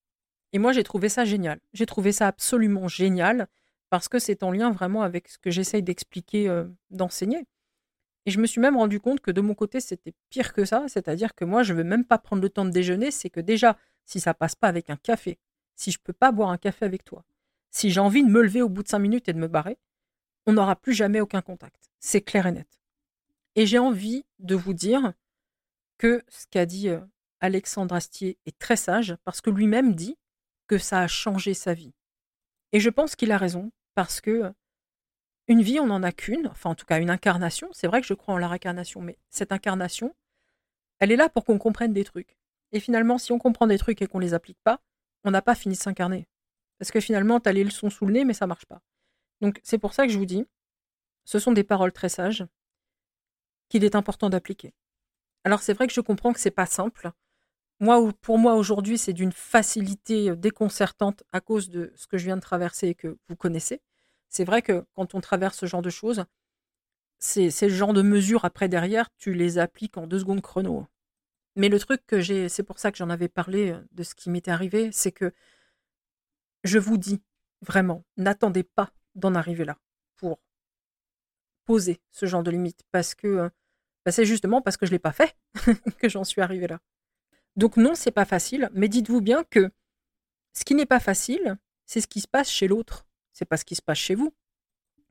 Et 0.53 0.59
moi, 0.59 0.73
j'ai 0.73 0.85
trouvé 0.85 1.09
ça 1.09 1.25
génial. 1.25 1.61
J'ai 1.73 1.87
trouvé 1.87 2.13
ça 2.13 2.27
absolument 2.27 2.89
génial 2.89 3.49
parce 3.91 4.09
que 4.09 4.19
c'est 4.19 4.43
en 4.43 4.51
lien 4.51 4.71
vraiment 4.71 5.03
avec 5.03 5.29
ce 5.29 5.39
que 5.39 5.51
j'essaye 5.51 5.83
d'expliquer, 5.83 6.49
euh, 6.49 6.65
d'enseigner. 6.91 7.47
Et 8.29 8.31
je 8.31 8.41
me 8.41 8.47
suis 8.47 8.61
même 8.61 8.77
rendu 8.77 9.01
compte 9.01 9.21
que 9.21 9.31
de 9.31 9.41
mon 9.41 9.55
côté, 9.55 9.81
c'était 9.81 10.13
pire 10.29 10.53
que 10.53 10.67
ça. 10.67 10.85
C'est-à-dire 10.87 11.35
que 11.35 11.47
moi, 11.47 11.63
je 11.63 11.73
ne 11.73 11.79
veux 11.79 11.85
même 11.85 12.05
pas 12.05 12.19
prendre 12.19 12.43
le 12.43 12.51
temps 12.51 12.67
de 12.67 12.71
déjeuner. 12.71 13.11
C'est 13.11 13.31
que 13.31 13.41
déjà, 13.41 13.79
si 14.05 14.21
ça 14.21 14.35
passe 14.35 14.55
pas 14.55 14.69
avec 14.69 14.91
un 14.91 14.97
café, 14.97 15.39
si 15.77 15.91
je 15.93 15.99
peux 15.99 16.13
pas 16.13 16.31
boire 16.31 16.51
un 16.51 16.59
café 16.59 16.85
avec 16.85 17.05
toi, 17.05 17.25
si 17.71 17.89
j'ai 17.89 18.01
envie 18.01 18.23
de 18.23 18.29
me 18.29 18.43
lever 18.43 18.61
au 18.61 18.69
bout 18.69 18.83
de 18.83 18.89
cinq 18.89 18.99
minutes 18.99 19.31
et 19.31 19.33
de 19.33 19.39
me 19.39 19.49
barrer, 19.49 19.79
on 20.45 20.53
n'aura 20.53 20.77
plus 20.77 20.93
jamais 20.93 21.23
aucun 21.23 21.41
contact. 21.41 21.89
C'est 22.01 22.21
clair 22.21 22.47
et 22.47 22.53
net. 22.53 22.69
Et 23.55 23.65
j'ai 23.65 23.79
envie 23.79 24.27
de 24.41 24.55
vous 24.55 24.75
dire 24.75 25.15
que 25.97 26.23
ce 26.29 26.45
qu'a 26.51 26.67
dit 26.67 26.91
euh, 26.91 27.01
Alexandre 27.41 27.95
Astier 27.95 28.37
est 28.45 28.59
très 28.59 28.77
sage 28.77 29.17
parce 29.25 29.41
que 29.41 29.49
lui-même 29.49 29.95
dit 29.95 30.19
que 30.67 30.77
ça 30.77 31.01
a 31.01 31.07
changé 31.07 31.55
sa 31.55 31.73
vie. 31.73 31.95
Et 32.73 32.81
je 32.81 32.91
pense 32.91 33.17
qu'il 33.17 33.33
a 33.33 33.39
raison 33.39 33.73
parce 33.95 34.21
que 34.21 34.53
une 35.49 35.63
vie, 35.63 35.81
on 35.81 35.87
n'en 35.87 36.03
a 36.03 36.13
qu'une, 36.13 36.47
enfin 36.49 36.71
en 36.71 36.75
tout 36.75 36.87
cas 36.87 37.01
une 37.01 37.11
incarnation. 37.11 37.69
C'est 37.73 37.87
vrai 37.87 38.01
que 38.01 38.07
je 38.07 38.15
crois 38.15 38.35
en 38.35 38.39
la 38.39 38.49
réincarnation, 38.49 39.01
mais 39.01 39.19
cette 39.31 39.51
incarnation, 39.53 40.15
elle 41.01 41.11
est 41.11 41.17
là 41.17 41.29
pour 41.29 41.45
qu'on 41.45 41.59
comprenne 41.59 41.93
des 41.93 42.05
trucs. 42.05 42.39
Et 42.73 42.81
finalement, 42.81 43.19
si 43.19 43.33
on 43.33 43.39
comprend 43.39 43.67
des 43.67 43.79
trucs 43.79 44.03
et 44.03 44.07
qu'on 44.07 44.19
les 44.19 44.35
applique 44.35 44.59
pas, 44.63 44.81
on 45.25 45.31
n'a 45.31 45.43
pas 45.43 45.55
fini 45.55 45.75
de 45.75 45.81
s'incarner. 45.81 46.29
Parce 46.79 46.91
que 46.91 47.01
finalement, 47.01 47.41
tu 47.41 47.49
as 47.49 47.53
les 47.53 47.65
leçons 47.65 47.91
sous 47.91 48.07
le 48.07 48.13
nez, 48.13 48.25
mais 48.25 48.35
ça 48.35 48.47
marche 48.47 48.67
pas. 48.67 48.83
Donc 49.41 49.61
c'est 49.63 49.79
pour 49.79 49.95
ça 49.95 50.07
que 50.07 50.13
je 50.13 50.19
vous 50.19 50.27
dis, 50.27 50.47
ce 51.25 51.39
sont 51.39 51.53
des 51.53 51.65
paroles 51.65 51.93
très 51.93 52.09
sages 52.09 52.47
qu'il 53.69 53.85
est 53.85 53.95
important 53.95 54.31
d'appliquer. 54.31 54.75
Alors 55.45 55.61
c'est 55.63 55.73
vrai 55.73 55.87
que 55.87 55.93
je 55.95 56.01
comprends 56.01 56.33
que 56.33 56.41
c'est 56.41 56.51
pas 56.51 56.67
simple. 56.67 57.11
Moi, 57.81 58.13
pour 58.21 58.39
moi 58.39 58.55
aujourd'hui, 58.55 58.99
c'est 58.99 59.13
d'une 59.13 59.33
facilité 59.33 60.35
déconcertante 60.37 61.23
à 61.33 61.41
cause 61.41 61.71
de 61.71 61.93
ce 61.97 62.07
que 62.07 62.19
je 62.19 62.25
viens 62.27 62.37
de 62.37 62.43
traverser 62.43 62.89
et 62.89 62.95
que 62.95 63.19
vous 63.29 63.37
connaissez. 63.37 63.81
C'est 64.29 64.45
vrai 64.45 64.63
que 64.63 64.85
quand 64.95 65.15
on 65.15 65.21
traverse 65.21 65.59
ce 65.59 65.67
genre 65.67 65.83
de 65.83 65.91
choses, 65.91 66.25
c'est 67.19 67.51
le 67.63 67.69
genre 67.69 67.93
de 67.93 68.03
mesures 68.03 68.45
après 68.45 68.69
derrière, 68.69 69.09
tu 69.17 69.33
les 69.33 69.59
appliques 69.59 69.97
en 69.97 70.07
deux 70.07 70.21
secondes 70.21 70.43
chrono. 70.43 70.87
Mais 71.57 71.69
le 71.69 71.79
truc 71.81 72.07
que 72.07 72.21
j'ai, 72.21 72.49
c'est 72.49 72.63
pour 72.63 72.79
ça 72.79 72.93
que 72.93 72.99
j'en 72.99 73.11
avais 73.11 73.29
parlé 73.29 73.73
euh, 73.73 73.81
de 73.91 74.05
ce 74.05 74.15
qui 74.15 74.31
m'était 74.31 74.53
arrivé, 74.53 74.91
c'est 74.93 75.11
que 75.11 75.33
je 76.63 76.79
vous 76.79 76.99
dis 76.99 77.21
vraiment, 77.63 78.05
n'attendez 78.17 78.63
pas 78.63 78.93
d'en 79.17 79.35
arriver 79.35 79.65
là 79.65 79.77
pour 80.17 80.39
poser 81.65 82.01
ce 82.13 82.27
genre 82.27 82.45
de 82.45 82.53
limite, 82.53 82.85
parce 82.93 83.17
que 83.17 83.27
euh, 83.27 83.49
bah, 84.05 84.13
c'est 84.13 84.25
justement 84.25 84.63
parce 84.63 84.77
que 84.77 84.87
je 84.87 84.93
l'ai 84.93 85.01
pas 85.01 85.13
fait 85.13 85.37
que 85.99 86.09
j'en 86.09 86.23
suis 86.23 86.41
arrivé 86.41 86.69
là. 86.69 86.79
Donc 87.57 87.77
non, 87.77 87.97
c'est 87.97 88.13
pas 88.13 88.25
facile, 88.25 88.71
mais 88.73 88.89
dites-vous 88.89 89.21
bien 89.21 89.43
que 89.43 89.73
ce 90.53 90.65
qui 90.65 90.77
n'est 90.77 90.87
pas 90.87 91.01
facile, 91.01 91.59
c'est 91.87 92.01
ce 92.01 92.07
qui 92.07 92.21
se 92.21 92.29
passe 92.29 92.49
chez 92.49 92.69
l'autre 92.69 93.08
c'est 93.39 93.45
pas 93.45 93.57
ce 93.57 93.65
qui 93.65 93.77
se 93.77 93.83
passe 93.83 93.99
chez 93.99 94.17
vous. 94.17 94.35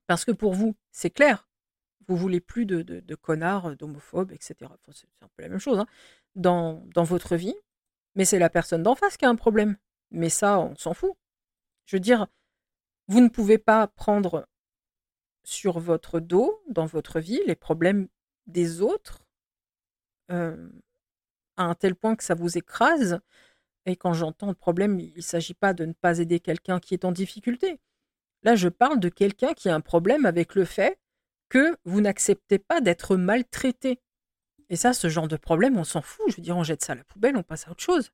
Parce 0.05 0.25
que 0.25 0.31
pour 0.31 0.53
vous, 0.53 0.75
c'est 0.91 1.09
clair, 1.09 1.47
vous 2.07 2.17
voulez 2.17 2.41
plus 2.41 2.65
de, 2.65 3.15
connards, 3.15 3.75
d'homophobes, 3.77 4.33
etc. 4.33 4.55
c'est 4.91 5.07
un 5.21 5.29
peu 5.35 5.43
la 5.43 5.49
même 5.49 5.59
chose 5.59 5.79
hein, 5.79 5.87
dans, 6.35 6.85
dans 6.93 7.03
votre 7.03 7.37
vie, 7.37 7.55
mais 8.15 8.25
c'est 8.25 8.39
la 8.39 8.49
personne 8.49 8.83
d'en 8.83 8.95
face 8.95 9.15
qui 9.15 9.25
a 9.25 9.29
un 9.29 9.35
problème. 9.35 9.77
Mais 10.11 10.29
ça, 10.29 10.59
on 10.59 10.75
s'en 10.75 10.93
fout. 10.93 11.13
Je 11.85 11.95
veux 11.95 12.01
dire, 12.01 12.27
vous 13.07 13.21
ne 13.21 13.29
pouvez 13.29 13.57
pas 13.57 13.87
prendre 13.87 14.47
sur 15.43 15.79
votre 15.79 16.19
dos, 16.19 16.61
dans 16.67 16.85
votre 16.85 17.21
vie, 17.21 17.41
les 17.45 17.55
problèmes 17.55 18.09
des 18.45 18.81
autres 18.81 19.25
euh, 20.31 20.69
à 21.55 21.63
un 21.63 21.75
tel 21.75 21.95
point 21.95 22.17
que 22.17 22.23
ça 22.25 22.35
vous 22.35 22.57
écrase. 22.57 23.21
Et 23.85 23.95
quand 23.95 24.11
j'entends 24.11 24.47
le 24.47 24.53
problème, 24.53 24.99
il 24.99 25.13
ne 25.15 25.21
s'agit 25.21 25.53
pas 25.53 25.73
de 25.73 25.85
ne 25.85 25.93
pas 25.93 26.19
aider 26.19 26.41
quelqu'un 26.41 26.81
qui 26.81 26.93
est 26.93 27.05
en 27.05 27.13
difficulté. 27.13 27.79
Là, 28.47 28.55
je 28.55 28.69
parle 28.69 29.01
de 29.01 29.09
quelqu'un 29.09 29.53
qui 29.53 29.67
a 29.67 29.75
un 29.75 29.81
problème 29.81 30.25
avec 30.25 30.55
le 30.55 30.63
fait 30.63 30.97
que 31.49 31.75
vous 31.83 31.99
n'acceptez 31.99 32.59
pas 32.59 32.79
d'être 32.79 33.17
maltraité. 33.17 33.99
Et 34.69 34.77
ça, 34.77 34.93
ce 34.93 35.09
genre 35.09 35.27
de 35.27 35.35
problème, 35.35 35.77
on 35.77 35.83
s'en 35.83 36.01
fout. 36.01 36.27
Je 36.29 36.37
veux 36.37 36.41
dire, 36.41 36.55
on 36.55 36.63
jette 36.63 36.81
ça 36.81 36.93
à 36.93 36.95
la 36.95 37.03
poubelle, 37.03 37.35
on 37.35 37.43
passe 37.43 37.67
à 37.67 37.71
autre 37.71 37.83
chose. 37.83 38.09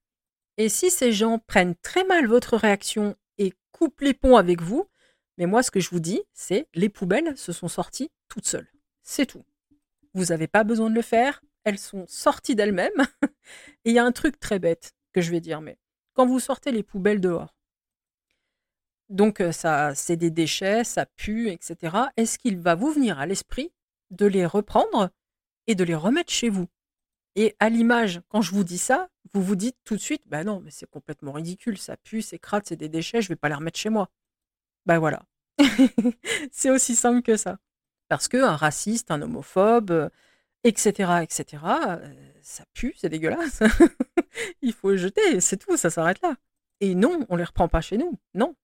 Et 0.57 0.69
si 0.69 0.89
ces 0.89 1.11
gens 1.11 1.37
prennent 1.37 1.75
très 1.83 2.03
mal 2.05 2.25
votre 2.25 2.57
réaction 2.57 3.15
et 3.37 3.53
coupent 3.73 4.01
les 4.01 4.15
ponts 4.15 4.35
avec 4.35 4.59
vous, 4.59 4.89
mais 5.37 5.45
moi, 5.45 5.61
ce 5.61 5.69
que 5.69 5.79
je 5.79 5.91
vous 5.91 5.99
dis, 5.99 6.23
c'est 6.33 6.67
les 6.73 6.89
poubelles 6.89 7.37
se 7.37 7.51
sont 7.51 7.67
sorties 7.67 8.09
toutes 8.27 8.47
seules. 8.47 8.71
C'est 9.03 9.27
tout. 9.27 9.45
Vous 10.15 10.25
n'avez 10.25 10.47
pas 10.47 10.63
besoin 10.63 10.89
de 10.89 10.95
le 10.95 11.03
faire, 11.03 11.43
elles 11.63 11.77
sont 11.77 12.05
sorties 12.07 12.55
d'elles-mêmes. 12.55 13.05
Et 13.85 13.91
il 13.91 13.93
y 13.93 13.99
a 13.99 14.03
un 14.03 14.11
truc 14.11 14.39
très 14.39 14.57
bête 14.57 14.95
que 15.11 15.21
je 15.21 15.29
vais 15.29 15.41
dire, 15.41 15.61
mais 15.61 15.77
quand 16.15 16.25
vous 16.25 16.39
sortez 16.39 16.71
les 16.71 16.81
poubelles 16.81 17.21
dehors, 17.21 17.53
donc 19.13 19.43
ça, 19.51 19.93
c'est 19.95 20.17
des 20.17 20.31
déchets, 20.31 20.83
ça 20.83 21.05
pue, 21.05 21.49
etc. 21.49 21.97
Est-ce 22.17 22.39
qu'il 22.39 22.57
va 22.57 22.73
vous 22.73 22.91
venir 22.91 23.19
à 23.19 23.27
l'esprit 23.27 23.71
de 24.09 24.25
les 24.25 24.45
reprendre 24.45 25.11
et 25.67 25.75
de 25.75 25.83
les 25.83 25.95
remettre 25.95 26.33
chez 26.33 26.49
vous? 26.49 26.67
Et 27.35 27.55
à 27.59 27.69
l'image, 27.69 28.21
quand 28.29 28.41
je 28.41 28.51
vous 28.51 28.63
dis 28.63 28.79
ça, 28.79 29.09
vous 29.33 29.43
vous 29.43 29.55
dites 29.55 29.77
tout 29.83 29.95
de 29.95 30.01
suite, 30.01 30.23
bah 30.25 30.43
non, 30.43 30.61
mais 30.61 30.71
c'est 30.71 30.89
complètement 30.89 31.31
ridicule, 31.31 31.77
ça 31.77 31.95
pue, 31.95 32.23
c'est 32.23 32.39
crade, 32.39 32.63
c'est 32.65 32.75
des 32.75 32.89
déchets, 32.89 33.21
je 33.21 33.29
vais 33.29 33.35
pas 33.35 33.49
les 33.49 33.55
remettre 33.55 33.79
chez 33.79 33.89
moi. 33.89 34.09
Ben 34.87 34.97
voilà. 34.97 35.23
c'est 36.51 36.71
aussi 36.71 36.95
simple 36.95 37.21
que 37.21 37.37
ça. 37.37 37.59
Parce 38.07 38.27
qu'un 38.27 38.55
raciste, 38.55 39.11
un 39.11 39.21
homophobe, 39.21 40.09
etc., 40.63 41.21
etc., 41.23 41.63
ça 42.41 42.65
pue, 42.73 42.93
c'est 42.97 43.09
dégueulasse. 43.09 43.61
Il 44.63 44.73
faut 44.73 44.95
jeter, 44.97 45.39
c'est 45.39 45.57
tout, 45.57 45.77
ça 45.77 45.91
s'arrête 45.91 46.21
là. 46.21 46.35
Et 46.79 46.95
non, 46.95 47.25
on 47.29 47.35
les 47.35 47.43
reprend 47.43 47.67
pas 47.67 47.81
chez 47.81 47.97
nous. 47.97 48.19
Non. 48.33 48.55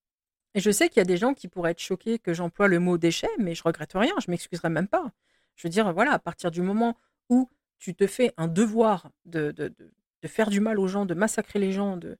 Et 0.56 0.60
je 0.60 0.72
sais 0.72 0.90
qu'il 0.90 0.98
y 0.98 1.02
a 1.02 1.06
des 1.06 1.18
gens 1.18 1.34
qui 1.34 1.48
pourraient 1.48 1.72
être 1.72 1.80
choqués 1.80 2.20
que 2.20 2.34
j'emploie 2.34 2.68
le 2.68 2.80
mot 2.80 2.98
déchet, 2.98 3.30
mais 3.38 3.56
je 3.56 3.64
regrette 3.64 3.94
rien, 3.94 4.14
je 4.24 4.32
m'excuserai 4.32 4.70
même 4.70 4.88
pas. 4.88 5.12
Je 5.56 5.68
veux 5.68 5.72
dire, 5.72 5.94
voilà, 5.94 6.14
à 6.14 6.20
partir 6.20 6.52
du 6.52 6.62
moment 6.62 6.98
où 7.30 7.50
tu 7.78 7.96
te 7.96 8.08
fais 8.08 8.34
un 8.38 8.48
devoir 8.48 9.12
de, 9.26 9.52
de, 9.52 9.74
de, 10.22 10.28
faire 10.28 10.50
du 10.50 10.60
mal 10.60 10.80
aux 10.80 10.88
gens, 10.88 11.06
de 11.06 11.14
massacrer 11.14 11.60
les 11.60 11.72
gens, 11.72 11.98
de, 11.98 12.18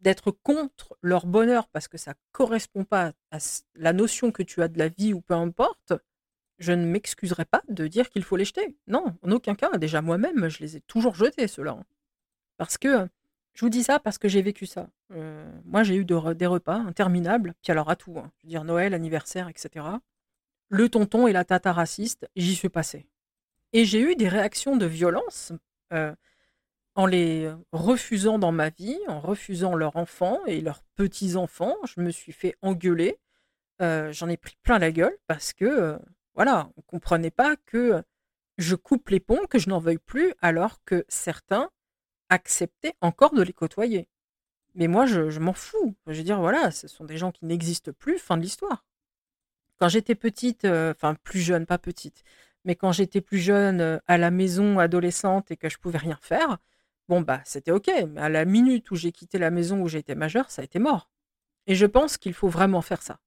d'être 0.00 0.30
contre 0.30 0.96
leur 1.02 1.26
bonheur 1.26 1.68
parce 1.68 1.88
que 1.88 1.98
ça 1.98 2.14
correspond 2.32 2.84
pas 2.84 3.12
à 3.30 3.38
la 3.74 3.92
notion 3.92 4.30
que 4.32 4.42
tu 4.42 4.62
as 4.62 4.68
de 4.68 4.78
la 4.78 4.88
vie 4.88 5.12
ou 5.14 5.20
peu 5.20 5.34
importe, 5.34 5.94
je 6.58 6.72
ne 6.72 6.86
m'excuserai 6.86 7.44
pas 7.44 7.62
de 7.68 7.86
dire 7.86 8.10
qu'il 8.10 8.24
faut 8.24 8.36
les 8.36 8.44
jeter. 8.44 8.76
Non, 8.86 9.16
en 9.22 9.30
aucun 9.30 9.54
cas. 9.54 9.76
Déjà 9.78 10.00
moi-même, 10.02 10.48
je 10.48 10.60
les 10.60 10.76
ai 10.76 10.80
toujours 10.82 11.14
jetés, 11.14 11.48
ceux-là. 11.48 11.78
Parce 12.56 12.78
que, 12.78 13.08
je 13.56 13.62
vous 13.62 13.70
dis 13.70 13.82
ça 13.82 13.98
parce 13.98 14.18
que 14.18 14.28
j'ai 14.28 14.42
vécu 14.42 14.66
ça. 14.66 14.90
Euh, 15.12 15.50
moi, 15.64 15.82
j'ai 15.82 15.96
eu 15.96 16.04
des 16.04 16.14
repas 16.46 16.76
interminables, 16.76 17.54
puis 17.62 17.72
alors 17.72 17.88
à 17.88 17.96
tout. 17.96 18.18
Hein. 18.18 18.30
Je 18.36 18.42
veux 18.42 18.50
dire 18.50 18.64
Noël, 18.64 18.92
anniversaire, 18.92 19.48
etc. 19.48 19.86
Le 20.68 20.88
tonton 20.90 21.26
et 21.26 21.32
la 21.32 21.44
tata 21.44 21.72
raciste, 21.72 22.28
j'y 22.36 22.54
suis 22.54 22.68
passé. 22.68 23.06
Et 23.72 23.86
j'ai 23.86 24.00
eu 24.00 24.14
des 24.14 24.28
réactions 24.28 24.76
de 24.76 24.84
violence. 24.84 25.52
Euh, 25.94 26.14
en 26.96 27.06
les 27.06 27.50
refusant 27.72 28.38
dans 28.38 28.52
ma 28.52 28.68
vie, 28.68 28.98
en 29.08 29.20
refusant 29.20 29.74
leurs 29.74 29.96
enfants 29.96 30.40
et 30.46 30.60
leurs 30.60 30.82
petits-enfants, 30.94 31.76
je 31.84 32.02
me 32.02 32.10
suis 32.10 32.32
fait 32.32 32.56
engueuler. 32.60 33.18
Euh, 33.80 34.12
j'en 34.12 34.28
ai 34.28 34.36
pris 34.36 34.56
plein 34.62 34.78
la 34.78 34.92
gueule 34.92 35.16
parce 35.26 35.54
que, 35.54 35.98
voilà, 36.34 36.68
on 36.76 36.80
ne 36.80 36.86
comprenait 36.86 37.30
pas 37.30 37.56
que 37.64 38.02
je 38.58 38.74
coupe 38.74 39.08
les 39.08 39.20
ponts, 39.20 39.46
que 39.48 39.58
je 39.58 39.70
n'en 39.70 39.78
veuille 39.78 39.98
plus, 39.98 40.34
alors 40.42 40.84
que 40.84 41.06
certains 41.08 41.70
acceptaient 42.28 42.94
encore 43.00 43.34
de 43.34 43.42
les 43.42 43.52
côtoyer. 43.52 44.08
Mais 44.74 44.88
moi, 44.88 45.06
je, 45.06 45.38
m'en 45.38 45.52
fous. 45.52 45.94
Je 46.06 46.14
veux 46.18 46.22
dire, 46.22 46.40
voilà, 46.40 46.70
ce 46.70 46.88
sont 46.88 47.04
des 47.04 47.16
gens 47.16 47.32
qui 47.32 47.46
n'existent 47.46 47.92
plus, 47.98 48.18
fin 48.18 48.36
de 48.36 48.42
l'histoire. 48.42 48.84
Quand 49.78 49.88
j'étais 49.88 50.14
petite, 50.14 50.64
euh, 50.64 50.92
enfin 50.92 51.14
plus 51.14 51.40
jeune, 51.40 51.66
pas 51.66 51.78
petite, 51.78 52.24
mais 52.64 52.74
quand 52.76 52.92
j'étais 52.92 53.20
plus 53.20 53.38
jeune, 53.38 54.00
à 54.06 54.18
la 54.18 54.30
maison, 54.30 54.78
adolescente, 54.78 55.50
et 55.50 55.56
que 55.56 55.68
je 55.68 55.78
pouvais 55.78 55.98
rien 55.98 56.18
faire, 56.20 56.58
Bon, 57.08 57.20
bah, 57.20 57.40
c'était 57.44 57.70
OK, 57.70 57.88
mais 58.08 58.20
à 58.20 58.28
la 58.28 58.44
minute 58.44 58.90
où 58.90 58.96
j'ai 58.96 59.12
quitté 59.12 59.38
la 59.38 59.50
maison 59.50 59.80
où 59.80 59.88
j'étais 59.88 60.14
majeure, 60.16 60.50
ça 60.50 60.62
a 60.62 60.64
été 60.64 60.78
mort. 60.78 61.08
Et 61.66 61.74
je 61.74 61.86
pense 61.86 62.16
qu'il 62.16 62.34
faut 62.34 62.48
vraiment 62.48 62.82
faire 62.82 63.02
ça. 63.02 63.20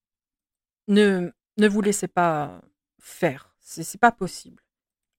Ne, 0.88 1.32
ne 1.58 1.68
vous 1.68 1.82
laissez 1.82 2.08
pas 2.08 2.62
faire. 3.00 3.56
C'est, 3.60 3.84
c'est 3.84 3.98
pas 3.98 4.12
possible. 4.12 4.64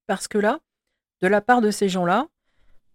Parce 0.06 0.28
que 0.28 0.38
là, 0.38 0.60
de 1.20 1.28
la 1.28 1.40
part 1.40 1.60
de 1.62 1.70
ces 1.70 1.88
gens-là, 1.88 2.28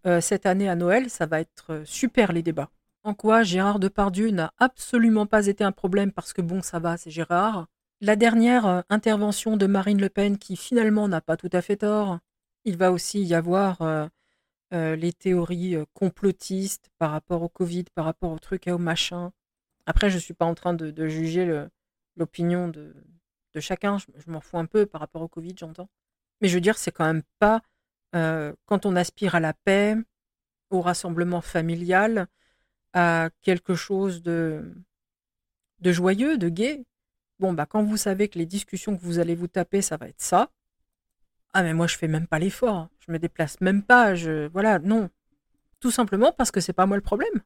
euh, 0.06 0.20
cette 0.20 0.46
année 0.46 0.68
à 0.68 0.76
Noël, 0.76 1.10
ça 1.10 1.26
va 1.26 1.40
être 1.40 1.72
euh, 1.72 1.84
super 1.84 2.32
les 2.32 2.42
débats. 2.42 2.70
En 3.02 3.12
quoi 3.14 3.42
Gérard 3.42 3.80
Depardieu 3.80 4.30
n'a 4.30 4.52
absolument 4.58 5.26
pas 5.26 5.46
été 5.46 5.64
un 5.64 5.72
problème 5.72 6.12
parce 6.12 6.32
que 6.32 6.42
bon, 6.42 6.62
ça 6.62 6.78
va, 6.78 6.96
c'est 6.96 7.10
Gérard. 7.10 7.66
La 8.00 8.14
dernière 8.14 8.66
euh, 8.66 8.80
intervention 8.88 9.56
de 9.56 9.66
Marine 9.66 10.00
Le 10.00 10.08
Pen 10.08 10.38
qui 10.38 10.56
finalement 10.56 11.08
n'a 11.08 11.20
pas 11.20 11.36
tout 11.36 11.50
à 11.52 11.60
fait 11.60 11.78
tort. 11.78 12.18
Il 12.64 12.76
va 12.76 12.92
aussi 12.92 13.22
y 13.22 13.34
avoir 13.34 14.10
les 14.72 15.12
théories 15.12 15.76
complotistes 15.94 16.90
par 16.98 17.12
rapport 17.12 17.42
au 17.42 17.48
Covid, 17.48 17.84
par 17.94 18.04
rapport 18.04 18.32
au 18.32 18.40
truc 18.40 18.66
et 18.66 18.72
au 18.72 18.78
machin. 18.78 19.30
Après, 19.86 20.10
je 20.10 20.16
ne 20.16 20.20
suis 20.20 20.34
pas 20.34 20.46
en 20.46 20.54
train 20.56 20.74
de, 20.74 21.06
juger 21.06 21.64
l'opinion 22.16 22.66
de, 22.66 22.92
chacun, 23.60 23.98
je, 23.98 24.06
m'en 24.28 24.40
fous 24.40 24.58
un 24.58 24.66
peu 24.66 24.84
par 24.84 25.00
rapport 25.00 25.22
au 25.22 25.28
Covid, 25.28 25.54
j'entends. 25.56 25.88
Mais 26.40 26.48
je 26.48 26.56
veux 26.56 26.60
dire, 26.60 26.76
c'est 26.76 26.90
quand 26.90 27.04
même 27.04 27.22
pas 27.38 27.62
euh, 28.16 28.52
quand 28.66 28.86
on 28.86 28.96
aspire 28.96 29.34
à 29.34 29.40
la 29.40 29.52
paix, 29.52 29.96
au 30.70 30.80
rassemblement 30.80 31.40
familial, 31.40 32.26
à 32.92 33.30
quelque 33.42 33.74
chose 33.74 34.22
de, 34.22 34.74
de 35.80 35.92
joyeux, 35.92 36.38
de 36.38 36.48
gai. 36.48 36.84
Bon, 37.38 37.52
bah, 37.52 37.66
quand 37.66 37.84
vous 37.84 37.96
savez 37.96 38.28
que 38.28 38.38
les 38.38 38.46
discussions 38.46 38.96
que 38.96 39.02
vous 39.02 39.18
allez 39.18 39.34
vous 39.34 39.48
taper, 39.48 39.82
ça 39.82 39.96
va 39.96 40.08
être 40.08 40.22
ça, 40.22 40.50
ah 41.52 41.62
mais 41.62 41.72
moi 41.72 41.86
je 41.86 41.96
fais 41.96 42.06
même 42.06 42.26
pas 42.26 42.38
l'effort, 42.38 42.90
je 43.00 43.10
me 43.10 43.18
déplace 43.18 43.62
même 43.62 43.82
pas, 43.82 44.14
je 44.14 44.46
voilà, 44.48 44.78
non. 44.78 45.08
Tout 45.80 45.90
simplement 45.90 46.30
parce 46.30 46.50
que 46.50 46.60
c'est 46.60 46.74
pas 46.74 46.84
moi 46.84 46.98
le 46.98 47.02
problème. 47.02 47.42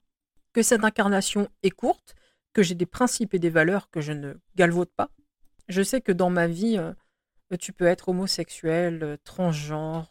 Que 0.53 0.63
cette 0.63 0.83
incarnation 0.85 1.49
est 1.63 1.71
courte, 1.71 2.17
que 2.53 2.63
j'ai 2.65 2.75
des 2.75 2.87
principes 2.87 3.35
et 3.35 3.39
des 3.39 3.51
valeurs 3.51 3.89
que 3.89 4.01
je 4.01 4.13
ne 4.13 4.35
galvaude 4.57 4.91
pas. 4.91 5.11
Je 5.69 5.83
sais 5.83 6.01
que 6.01 6.11
dans 6.11 6.29
ma 6.29 6.49
vie, 6.49 6.77
euh, 6.77 6.93
tu 7.61 7.73
peux 7.73 7.87
être 7.87 8.09
homosexuel, 8.09 9.01
euh, 9.05 9.17
transgenre, 9.23 10.11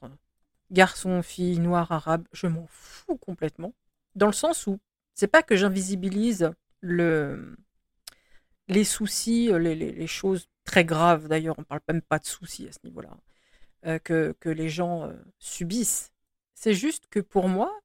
garçon, 0.72 1.22
fille, 1.22 1.60
noir, 1.60 1.92
arabe, 1.92 2.28
je 2.34 2.48
m'en 2.48 2.68
fous 2.68 3.18
complètement. 3.18 3.74
Dans 4.16 4.28
le 4.28 4.34
sens 4.34 4.68
où 4.68 4.80
c'est 5.16 5.28
pas 5.28 5.44
que 5.44 5.56
j'invisibilise 5.56 6.52
le 6.82 7.56
les 8.68 8.84
soucis, 8.84 9.50
les, 9.60 9.76
les, 9.76 10.08
choses 10.08 10.48
très 10.64 10.86
graves 10.86 11.28
d'ailleurs, 11.28 11.58
on 11.58 11.64
parle 11.64 11.82
même 11.88 12.04
pas 12.04 12.20
de 12.20 12.26
soucis 12.26 12.68
à 12.68 12.72
ce 12.72 12.78
niveau-là. 12.84 13.18
Euh, 13.86 13.98
que, 14.00 14.36
que, 14.42 14.50
les 14.50 14.68
gens 14.70 15.06
euh, 15.06 15.14
subissent. 15.40 16.12
C'est 16.54 16.74
juste 16.74 17.08
que 17.10 17.22
pour 17.22 17.48
moi, 17.48 17.80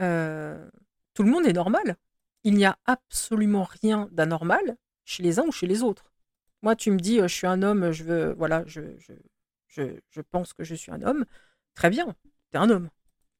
euh, 0.00 0.68
tout 1.14 1.22
le 1.22 1.30
monde 1.30 1.46
est 1.46 1.52
normal. 1.52 1.96
Il 2.44 2.54
n'y 2.54 2.64
a 2.64 2.76
absolument 2.86 3.62
rien 3.62 4.08
d'anormal 4.10 4.76
chez 5.04 5.22
les 5.22 5.38
uns 5.38 5.44
ou 5.44 5.52
chez 5.52 5.68
les 5.68 5.82
autres. 5.82 6.12
Moi, 6.62 6.74
tu 6.76 6.90
me 6.90 6.98
dis, 6.98 7.18
je 7.20 7.26
suis 7.28 7.46
un 7.46 7.62
homme, 7.62 7.92
je 7.92 8.04
veux, 8.04 8.32
voilà, 8.34 8.64
je, 8.66 8.82
je, 9.68 9.82
je 10.10 10.20
pense 10.20 10.52
que 10.52 10.64
je 10.64 10.74
suis 10.74 10.90
un 10.90 11.02
homme. 11.02 11.24
Très 11.74 11.90
bien, 11.90 12.14
tu 12.50 12.56
es 12.56 12.58
un 12.58 12.70
homme. 12.70 12.90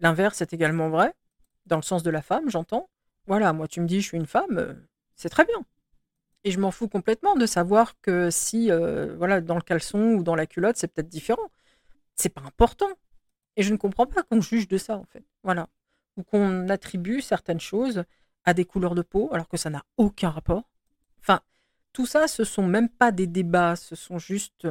L'inverse 0.00 0.40
est 0.42 0.52
également 0.52 0.88
vrai, 0.88 1.14
dans 1.66 1.76
le 1.76 1.82
sens 1.82 2.02
de 2.02 2.10
la 2.10 2.22
femme, 2.22 2.50
j'entends. 2.50 2.88
Voilà, 3.26 3.52
moi, 3.52 3.68
tu 3.68 3.80
me 3.80 3.86
dis, 3.86 4.00
je 4.00 4.08
suis 4.08 4.16
une 4.16 4.26
femme, 4.26 4.84
c'est 5.14 5.28
très 5.28 5.44
bien. 5.44 5.64
Et 6.44 6.50
je 6.50 6.58
m'en 6.58 6.72
fous 6.72 6.88
complètement 6.88 7.36
de 7.36 7.46
savoir 7.46 8.00
que 8.00 8.30
si, 8.30 8.70
voilà, 9.16 9.40
dans 9.40 9.54
le 9.54 9.62
caleçon 9.62 10.14
ou 10.14 10.22
dans 10.22 10.34
la 10.34 10.46
culotte, 10.46 10.76
c'est 10.76 10.88
peut-être 10.88 11.08
différent 11.08 11.50
c'est 12.16 12.28
pas 12.28 12.42
important. 12.42 12.90
Et 13.56 13.62
je 13.62 13.72
ne 13.72 13.76
comprends 13.76 14.06
pas 14.06 14.22
qu'on 14.22 14.40
juge 14.40 14.68
de 14.68 14.78
ça, 14.78 14.96
en 14.96 15.04
fait. 15.04 15.24
Voilà. 15.42 15.68
Ou 16.16 16.22
qu'on 16.22 16.68
attribue 16.68 17.20
certaines 17.20 17.60
choses 17.60 18.04
à 18.44 18.54
des 18.54 18.64
couleurs 18.64 18.94
de 18.94 19.02
peau, 19.02 19.28
alors 19.32 19.48
que 19.48 19.56
ça 19.56 19.70
n'a 19.70 19.84
aucun 19.96 20.30
rapport. 20.30 20.68
Enfin, 21.20 21.40
tout 21.92 22.06
ça, 22.06 22.28
ce 22.28 22.44
sont 22.44 22.66
même 22.66 22.88
pas 22.88 23.12
des 23.12 23.26
débats, 23.26 23.76
ce 23.76 23.94
sont 23.94 24.18
juste 24.18 24.66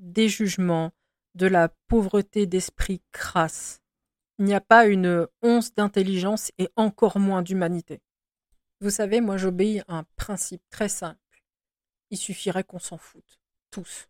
des 0.00 0.28
jugements, 0.28 0.92
de 1.36 1.46
la 1.46 1.68
pauvreté 1.86 2.46
d'esprit 2.46 3.02
crasse. 3.12 3.82
Il 4.38 4.46
n'y 4.46 4.54
a 4.54 4.60
pas 4.60 4.86
une 4.86 5.28
once 5.42 5.74
d'intelligence 5.74 6.50
et 6.58 6.68
encore 6.76 7.18
moins 7.18 7.42
d'humanité. 7.42 8.00
Vous 8.80 8.90
savez, 8.90 9.20
moi 9.20 9.36
j'obéis 9.36 9.80
à 9.86 9.98
un 9.98 10.04
principe 10.16 10.62
très 10.70 10.88
simple. 10.88 11.18
Il 12.10 12.16
suffirait 12.18 12.64
qu'on 12.64 12.78
s'en 12.78 12.96
foute. 12.96 13.40
Tous. 13.70 14.08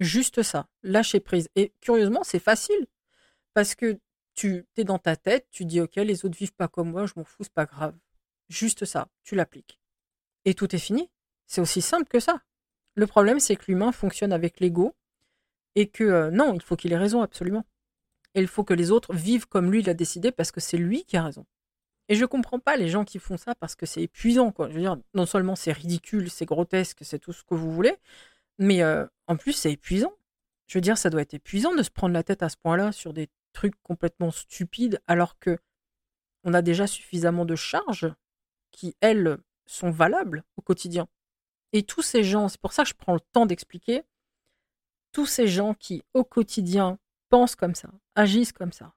Juste 0.00 0.42
ça, 0.42 0.68
lâcher 0.82 1.20
prise. 1.20 1.48
Et 1.54 1.72
curieusement, 1.80 2.24
c'est 2.24 2.40
facile. 2.40 2.86
Parce 3.54 3.74
que 3.74 3.98
tu 4.34 4.66
es 4.76 4.84
dans 4.84 4.98
ta 4.98 5.16
tête, 5.16 5.46
tu 5.50 5.64
dis 5.64 5.80
ok, 5.80 5.96
les 5.96 6.24
autres 6.24 6.36
vivent 6.36 6.54
pas 6.54 6.68
comme 6.68 6.90
moi, 6.90 7.06
je 7.06 7.14
m'en 7.16 7.24
fous, 7.24 7.44
c'est 7.44 7.52
pas 7.52 7.64
grave. 7.64 7.96
Juste 8.48 8.84
ça, 8.84 9.08
tu 9.22 9.36
l'appliques. 9.36 9.80
Et 10.44 10.54
tout 10.54 10.74
est 10.74 10.80
fini. 10.80 11.10
C'est 11.46 11.60
aussi 11.60 11.80
simple 11.80 12.08
que 12.08 12.20
ça. 12.20 12.42
Le 12.94 13.06
problème, 13.06 13.40
c'est 13.40 13.56
que 13.56 13.64
l'humain 13.68 13.92
fonctionne 13.92 14.32
avec 14.32 14.60
l'ego 14.60 14.94
et 15.76 15.88
que 15.88 16.02
euh, 16.04 16.30
non, 16.30 16.54
il 16.54 16.62
faut 16.62 16.74
qu'il 16.74 16.92
ait 16.92 16.98
raison 16.98 17.22
absolument. 17.22 17.64
Et 18.34 18.40
il 18.40 18.48
faut 18.48 18.64
que 18.64 18.74
les 18.74 18.90
autres 18.90 19.14
vivent 19.14 19.46
comme 19.46 19.70
lui 19.70 19.82
l'a 19.82 19.94
décidé 19.94 20.32
parce 20.32 20.50
que 20.50 20.60
c'est 20.60 20.76
lui 20.76 21.04
qui 21.04 21.16
a 21.16 21.22
raison. 21.22 21.46
Et 22.08 22.16
je 22.16 22.24
comprends 22.24 22.58
pas 22.58 22.76
les 22.76 22.88
gens 22.88 23.04
qui 23.04 23.18
font 23.18 23.36
ça 23.36 23.54
parce 23.54 23.76
que 23.76 23.86
c'est 23.86 24.02
épuisant. 24.02 24.52
Je 24.58 24.64
veux 24.64 24.80
dire, 24.80 24.96
non 25.14 25.26
seulement 25.26 25.56
c'est 25.56 25.72
ridicule, 25.72 26.30
c'est 26.30 26.44
grotesque, 26.44 26.98
c'est 27.02 27.18
tout 27.18 27.32
ce 27.32 27.44
que 27.44 27.54
vous 27.54 27.72
voulez, 27.72 27.96
mais 28.58 28.82
en 29.26 29.36
plus, 29.36 29.52
c'est 29.52 29.72
épuisant. 29.72 30.12
Je 30.66 30.78
veux 30.78 30.82
dire, 30.82 30.98
ça 30.98 31.10
doit 31.10 31.22
être 31.22 31.34
épuisant 31.34 31.74
de 31.74 31.82
se 31.82 31.90
prendre 31.90 32.14
la 32.14 32.22
tête 32.22 32.42
à 32.42 32.48
ce 32.48 32.56
point-là 32.56 32.92
sur 32.92 33.12
des 33.12 33.28
trucs 33.52 33.74
complètement 33.82 34.30
stupides, 34.30 35.00
alors 35.06 35.38
que 35.38 35.58
on 36.44 36.54
a 36.54 36.62
déjà 36.62 36.86
suffisamment 36.86 37.44
de 37.44 37.56
charges 37.56 38.12
qui, 38.70 38.96
elles, 39.00 39.38
sont 39.66 39.90
valables 39.90 40.44
au 40.56 40.62
quotidien. 40.62 41.08
Et 41.72 41.82
tous 41.82 42.02
ces 42.02 42.22
gens, 42.22 42.48
c'est 42.48 42.60
pour 42.60 42.72
ça 42.72 42.84
que 42.84 42.88
je 42.88 42.94
prends 42.94 43.14
le 43.14 43.20
temps 43.32 43.46
d'expliquer, 43.46 44.04
tous 45.16 45.24
ces 45.24 45.48
gens 45.48 45.72
qui, 45.72 46.02
au 46.12 46.24
quotidien, 46.24 46.98
pensent 47.30 47.56
comme 47.56 47.74
ça, 47.74 47.88
agissent 48.16 48.52
comme 48.52 48.72
ça. 48.72 48.92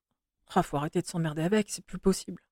Il 0.54 0.64
faut 0.64 0.76
arrêter 0.76 1.02
de 1.02 1.08
s'emmerder 1.08 1.44
avec, 1.44 1.70
c'est 1.70 1.86
plus 1.86 1.98
possible. 1.98 2.44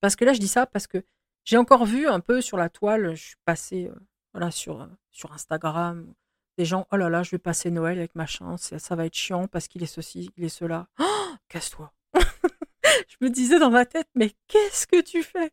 Parce 0.00 0.16
que 0.16 0.24
là, 0.24 0.32
je 0.32 0.40
dis 0.40 0.48
ça 0.48 0.66
parce 0.66 0.88
que 0.88 1.04
j'ai 1.44 1.56
encore 1.56 1.86
vu 1.86 2.08
un 2.08 2.18
peu 2.18 2.40
sur 2.40 2.56
la 2.56 2.68
toile, 2.68 3.14
je 3.14 3.22
suis 3.22 3.36
passée 3.44 3.88
euh, 4.34 4.40
euh, 4.40 4.86
sur 5.12 5.32
Instagram, 5.32 6.12
des 6.58 6.64
gens, 6.64 6.88
oh 6.90 6.96
là 6.96 7.08
là, 7.08 7.22
je 7.22 7.30
vais 7.30 7.38
passer 7.38 7.70
Noël 7.70 7.98
avec 7.98 8.16
machin, 8.16 8.56
ça, 8.56 8.80
ça 8.80 8.96
va 8.96 9.06
être 9.06 9.14
chiant 9.14 9.46
parce 9.46 9.68
qu'il 9.68 9.84
est 9.84 9.86
ceci, 9.86 10.32
il 10.36 10.42
est 10.42 10.48
cela. 10.48 10.88
Oh, 10.98 11.34
casse-toi. 11.48 11.92
je 12.14 13.16
me 13.20 13.30
disais 13.30 13.60
dans 13.60 13.70
ma 13.70 13.86
tête, 13.86 14.08
mais 14.16 14.32
qu'est-ce 14.48 14.88
que 14.88 15.00
tu 15.00 15.22
fais? 15.22 15.52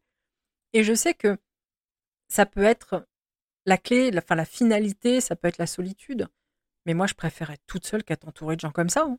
Et 0.74 0.84
je 0.84 0.96
sais 0.96 1.14
que 1.14 1.38
ça 2.28 2.48
peut 2.48 2.64
être 2.64 3.06
la 3.68 3.78
clé, 3.78 4.10
enfin 4.18 4.34
la 4.34 4.46
finalité, 4.46 5.22
ça 5.22 5.36
peut 5.36 5.48
être 5.48 5.60
la 5.60 5.68
solitude. 5.68 6.28
Mais 6.86 6.94
moi, 6.94 7.08
je 7.08 7.14
préfère 7.14 7.52
être 7.52 7.64
toute 7.68 7.86
seule 7.86 8.04
qu'être 8.04 8.28
entourée 8.28 8.56
de 8.56 8.62
gens 8.62 8.72
comme 8.72 8.90
ça. 8.90 9.04
Hein. 9.04 9.18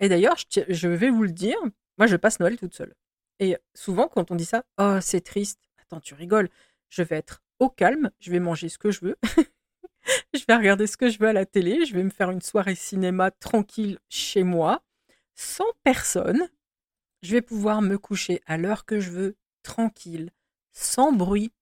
Et 0.00 0.08
d'ailleurs, 0.08 0.36
je, 0.36 0.88
vais 0.88 1.10
vous 1.10 1.22
le 1.22 1.32
dire, 1.32 1.58
moi, 1.98 2.06
je 2.06 2.16
passe 2.16 2.40
Noël 2.40 2.58
toute 2.58 2.74
seule. 2.74 2.94
Et 3.40 3.56
souvent, 3.74 4.08
quand 4.08 4.30
on 4.30 4.34
dit 4.34 4.44
ça, 4.44 4.64
oh, 4.78 4.98
c'est 5.00 5.20
triste. 5.20 5.60
Attends, 5.82 6.00
tu 6.00 6.14
rigoles. 6.14 6.48
Je 6.88 7.02
vais 7.02 7.16
être 7.16 7.42
au 7.58 7.68
calme, 7.68 8.10
je 8.20 8.30
vais 8.30 8.40
manger 8.40 8.68
ce 8.68 8.78
que 8.78 8.90
je 8.90 9.00
veux, 9.00 9.16
je 10.34 10.44
vais 10.46 10.56
regarder 10.56 10.86
ce 10.86 10.96
que 10.96 11.08
je 11.08 11.18
veux 11.18 11.28
à 11.28 11.32
la 11.32 11.46
télé, 11.46 11.86
je 11.86 11.94
vais 11.94 12.02
me 12.02 12.10
faire 12.10 12.30
une 12.30 12.42
soirée 12.42 12.74
cinéma 12.74 13.30
tranquille 13.30 13.98
chez 14.08 14.42
moi, 14.42 14.82
sans 15.34 15.70
personne. 15.82 16.48
Je 17.22 17.32
vais 17.32 17.42
pouvoir 17.42 17.80
me 17.80 17.96
coucher 17.96 18.42
à 18.46 18.58
l'heure 18.58 18.84
que 18.84 19.00
je 19.00 19.10
veux, 19.10 19.36
tranquille, 19.62 20.30
sans 20.72 21.12
bruit. 21.12 21.52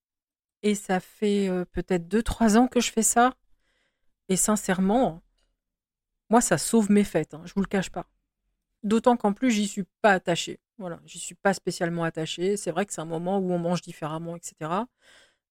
Et 0.63 0.75
ça 0.75 1.01
fait 1.01 1.49
euh, 1.49 1.65
peut-être 1.65 2.09
2-3 2.09 2.57
ans 2.57 2.69
que 2.69 2.81
je 2.81 2.91
fais 2.91 3.03
ça. 3.03 3.35
Et 4.29 4.37
sincèrement, 4.37 5.23
moi, 6.33 6.41
ça 6.41 6.57
sauve 6.57 6.91
mes 6.91 7.05
fêtes, 7.05 7.35
hein, 7.35 7.43
je 7.45 7.53
vous 7.53 7.61
le 7.61 7.67
cache 7.67 7.91
pas. 7.91 8.07
D'autant 8.83 9.19
qu'en 9.19 9.35
plus, 9.35 9.51
j'y 9.51 9.69
suis 9.69 9.85
pas 10.01 10.13
attachée. 10.13 10.61
Voilà, 10.79 10.99
j'y 11.05 11.19
suis 11.19 11.35
pas 11.35 11.53
spécialement 11.53 12.05
attachée. 12.05 12.57
C'est 12.57 12.71
vrai 12.71 12.87
que 12.87 12.95
c'est 12.95 13.03
un 13.03 13.05
moment 13.05 13.39
où 13.39 13.53
on 13.53 13.59
mange 13.59 13.83
différemment, 13.83 14.35
etc. 14.35 14.71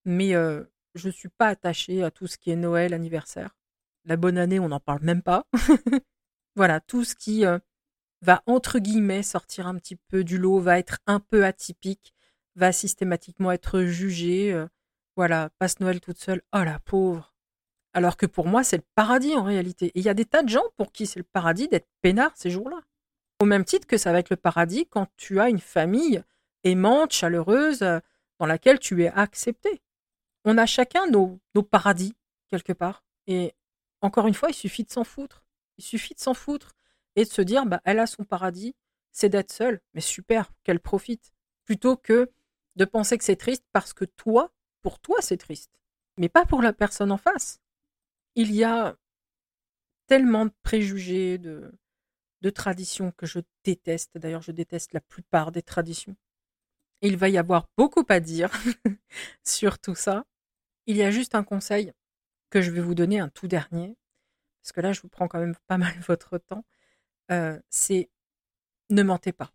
Mais 0.06 0.34
euh, 0.34 0.64
je 0.96 1.10
ne 1.10 1.14
suis 1.14 1.30
pas 1.30 1.50
attachée 1.50 2.02
à 2.02 2.10
tout 2.10 2.26
ce 2.26 2.36
qui 2.40 2.50
est 2.50 2.56
Noël, 2.56 2.96
anniversaire. 2.96 3.56
La 4.06 4.18
bonne 4.18 4.40
année, 4.40 4.60
on 4.60 4.70
n'en 4.70 4.80
parle 4.80 5.04
même 5.04 5.22
pas. 5.22 5.46
voilà, 6.56 6.80
tout 6.80 7.04
ce 7.04 7.14
qui 7.14 7.46
euh, 7.46 7.60
va, 8.24 8.42
entre 8.48 8.80
guillemets, 8.80 9.22
sortir 9.22 9.68
un 9.68 9.76
petit 9.76 9.98
peu 9.98 10.24
du 10.24 10.40
lot, 10.40 10.60
va 10.60 10.80
être 10.80 10.98
un 11.06 11.20
peu 11.20 11.46
atypique, 11.46 12.16
va 12.56 12.72
systématiquement 12.72 13.52
être 13.52 13.84
jugé. 13.84 14.52
Euh, 14.52 14.66
voilà, 15.16 15.52
passe 15.60 15.80
Noël 15.80 16.02
toute 16.02 16.18
seule. 16.18 16.42
Oh 16.54 16.64
la 16.64 16.80
pauvre. 16.80 17.31
Alors 17.94 18.18
que 18.18 18.26
pour 18.26 18.48
moi, 18.48 18.64
c'est 18.64 18.78
le 18.78 18.84
paradis 18.96 19.36
en 19.36 19.44
réalité. 19.44 19.88
Et 19.88 20.00
il 20.00 20.04
y 20.04 20.10
a 20.10 20.14
des 20.14 20.26
tas 20.26 20.44
de 20.44 20.50
gens 20.50 20.64
pour 20.78 20.92
qui 20.92 21.06
c'est 21.06 21.20
le 21.20 21.26
paradis 21.26 21.68
d'être 21.68 21.88
peinard 22.02 22.32
ces 22.36 22.50
jours-là. 22.50 22.80
Au 23.40 23.46
même 23.46 23.66
titre 23.66 23.88
que 23.88 23.98
ça 23.98 24.12
va 24.12 24.20
être 24.20 24.30
le 24.30 24.38
paradis 24.38 24.86
quand 24.90 25.08
tu 25.18 25.40
as 25.40 25.50
une 25.50 25.60
famille 25.60 26.24
aimante, 26.64 27.12
chaleureuse, 27.12 27.80
dans 28.40 28.46
laquelle 28.46 28.80
tu 28.80 29.04
es 29.04 29.10
accepté 29.10 29.82
on 30.46 30.58
a 30.58 30.66
chacun 30.66 31.08
nos, 31.08 31.40
paradis, 31.70 32.16
quelque 32.48 32.74
part. 32.74 33.04
Et 33.28 33.54
encore 34.02 34.28
une 34.28 34.34
fois, 34.34 34.50
il 34.50 34.56
suffit 34.56 34.84
de 34.84 34.92
s'en 34.92 35.04
foutre. 35.04 35.44
Il 35.78 35.84
suffit 35.84 36.14
de 36.14 36.20
s'en 36.20 36.34
foutre 36.34 36.74
et 37.16 37.24
de 37.24 37.30
se 37.30 37.42
dire, 37.42 37.66
bah, 37.66 37.82
elle 37.86 38.00
a 38.00 38.08
son 38.08 38.24
paradis, 38.24 38.76
c'est 39.12 39.30
d'être 39.30 39.52
seule. 39.52 39.82
Mais 39.94 40.02
super, 40.02 40.52
qu'elle 40.64 40.80
profite. 40.80 41.32
Plutôt 41.66 41.96
que 41.96 42.32
de 42.76 42.86
penser 42.86 43.18
que 43.18 43.24
c'est 43.24 43.36
triste 43.36 43.66
parce 43.72 43.94
que 43.94 44.06
toi, 44.06 44.52
pour 44.82 45.00
toi, 45.00 45.18
c'est 45.22 45.38
triste. 45.38 45.72
Mais 46.18 46.30
pas 46.30 46.46
pour 46.46 46.62
la 46.62 46.74
personne 46.74 47.12
en 47.12 47.18
face. 47.18 47.61
Il 48.36 48.54
y 48.54 48.64
a 48.64 48.96
tellement 50.08 50.46
de 50.46 50.54
préjugés, 50.64 51.38
de, 51.38 51.72
de 52.42 52.50
traditions 52.50 53.12
que 53.12 53.26
je 53.26 53.40
déteste. 53.64 54.18
D'ailleurs, 54.18 54.42
je 54.42 54.52
déteste 54.52 54.94
la 54.94 55.02
plupart 55.02 55.52
des 55.52 55.62
traditions. 55.62 56.16
Il 57.02 57.18
va 57.18 57.30
y 57.30 57.38
avoir 57.38 57.68
beaucoup 57.78 58.06
à 58.10 58.20
dire 58.20 58.52
sur 59.44 59.80
tout 59.80 59.96
ça. 59.96 60.26
Il 60.86 60.98
y 60.98 61.04
a 61.04 61.12
juste 61.12 61.36
un 61.36 61.44
conseil 61.44 61.94
que 62.50 62.62
je 62.62 62.72
vais 62.72 62.82
vous 62.82 62.96
donner, 62.96 63.20
un 63.20 63.30
tout 63.30 63.48
dernier, 63.48 63.96
parce 64.62 64.72
que 64.74 64.82
là, 64.82 64.94
je 64.94 65.02
vous 65.02 65.10
prends 65.10 65.28
quand 65.28 65.40
même 65.40 65.56
pas 65.68 65.78
mal 65.78 65.94
votre 66.08 66.38
temps. 66.38 66.66
Euh, 67.32 67.60
c'est 67.70 68.10
ne 68.90 69.04
mentez 69.04 69.32
pas. 69.32 69.52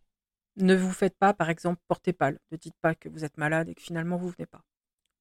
Ne 0.56 0.74
vous 0.74 0.92
faites 0.92 1.16
pas, 1.16 1.34
par 1.34 1.50
exemple, 1.50 1.82
porter 1.88 2.12
pâle. 2.12 2.38
Ne 2.50 2.56
dites 2.56 2.76
pas 2.80 2.94
que 2.94 3.08
vous 3.08 3.24
êtes 3.24 3.36
malade 3.36 3.68
et 3.68 3.74
que 3.74 3.82
finalement 3.82 4.16
vous 4.16 4.30
venez 4.30 4.46
pas. 4.46 4.64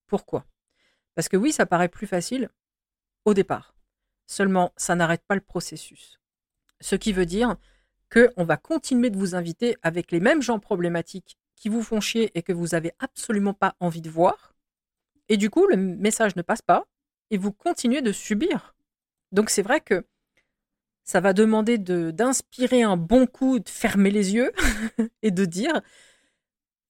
Pourquoi? 0.07 0.45
Parce 1.15 1.29
que 1.29 1.37
oui, 1.37 1.51
ça 1.51 1.65
paraît 1.65 1.89
plus 1.89 2.07
facile 2.07 2.49
au 3.25 3.33
départ. 3.33 3.75
Seulement, 4.27 4.71
ça 4.77 4.95
n'arrête 4.95 5.23
pas 5.27 5.35
le 5.35 5.41
processus. 5.41 6.19
Ce 6.81 6.95
qui 6.95 7.13
veut 7.13 7.25
dire 7.25 7.57
qu'on 8.11 8.43
va 8.43 8.57
continuer 8.57 9.09
de 9.09 9.17
vous 9.17 9.35
inviter 9.35 9.75
avec 9.83 10.11
les 10.11 10.19
mêmes 10.19 10.41
gens 10.41 10.59
problématiques 10.59 11.37
qui 11.55 11.69
vous 11.69 11.83
font 11.83 11.99
chier 11.99 12.31
et 12.35 12.43
que 12.43 12.53
vous 12.53 12.67
n'avez 12.67 12.93
absolument 12.99 13.53
pas 13.53 13.75
envie 13.79 14.01
de 14.01 14.09
voir, 14.09 14.55
et 15.29 15.37
du 15.37 15.49
coup, 15.49 15.65
le 15.67 15.77
message 15.77 16.35
ne 16.35 16.41
passe 16.41 16.61
pas 16.61 16.85
et 17.31 17.37
vous 17.37 17.51
continuez 17.51 18.01
de 18.01 18.11
subir. 18.11 18.75
Donc 19.31 19.49
c'est 19.49 19.63
vrai 19.63 19.81
que 19.81 20.05
ça 21.03 21.19
va 21.19 21.33
demander 21.33 21.77
d'inspirer 21.77 22.83
un 22.83 22.97
bon 22.97 23.27
coup, 23.27 23.59
de 23.59 23.69
fermer 23.69 24.11
les 24.11 24.33
yeux 24.33 24.51
et 25.21 25.31
de 25.31 25.45
dire 25.45 25.81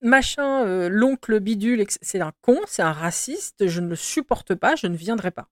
machin, 0.01 0.65
euh, 0.65 0.89
l'oncle 0.89 1.39
bidule, 1.39 1.85
c'est 2.01 2.21
un 2.21 2.33
con, 2.41 2.59
c'est 2.67 2.81
un 2.81 2.91
raciste, 2.91 3.67
je 3.67 3.81
ne 3.81 3.87
le 3.87 3.95
supporte 3.95 4.55
pas, 4.55 4.75
je 4.75 4.87
ne 4.87 4.95
viendrai 4.95 5.31
pas. 5.31 5.49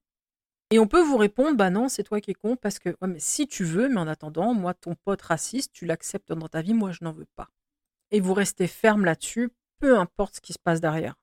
Et 0.70 0.78
on 0.78 0.86
peut 0.86 1.02
vous 1.02 1.16
répondre, 1.16 1.56
bah 1.56 1.70
non, 1.70 1.88
c'est 1.88 2.02
toi 2.02 2.20
qui 2.20 2.30
es 2.30 2.34
con, 2.34 2.56
parce 2.56 2.78
que 2.78 2.96
si 3.18 3.46
tu 3.46 3.64
veux, 3.64 3.88
mais 3.88 4.00
en 4.00 4.08
attendant, 4.08 4.54
moi, 4.54 4.74
ton 4.74 4.94
pote 4.94 5.22
raciste, 5.22 5.72
tu 5.72 5.86
l'acceptes 5.86 6.32
dans 6.32 6.48
ta 6.48 6.62
vie, 6.62 6.74
moi, 6.74 6.90
je 6.90 7.04
n'en 7.04 7.12
veux 7.12 7.26
pas. 7.36 7.50
Et 8.10 8.20
vous 8.20 8.34
restez 8.34 8.66
ferme 8.66 9.04
là-dessus, 9.04 9.50
peu 9.78 9.98
importe 9.98 10.36
ce 10.36 10.40
qui 10.40 10.52
se 10.52 10.58
passe 10.58 10.80
derrière. 10.80 11.14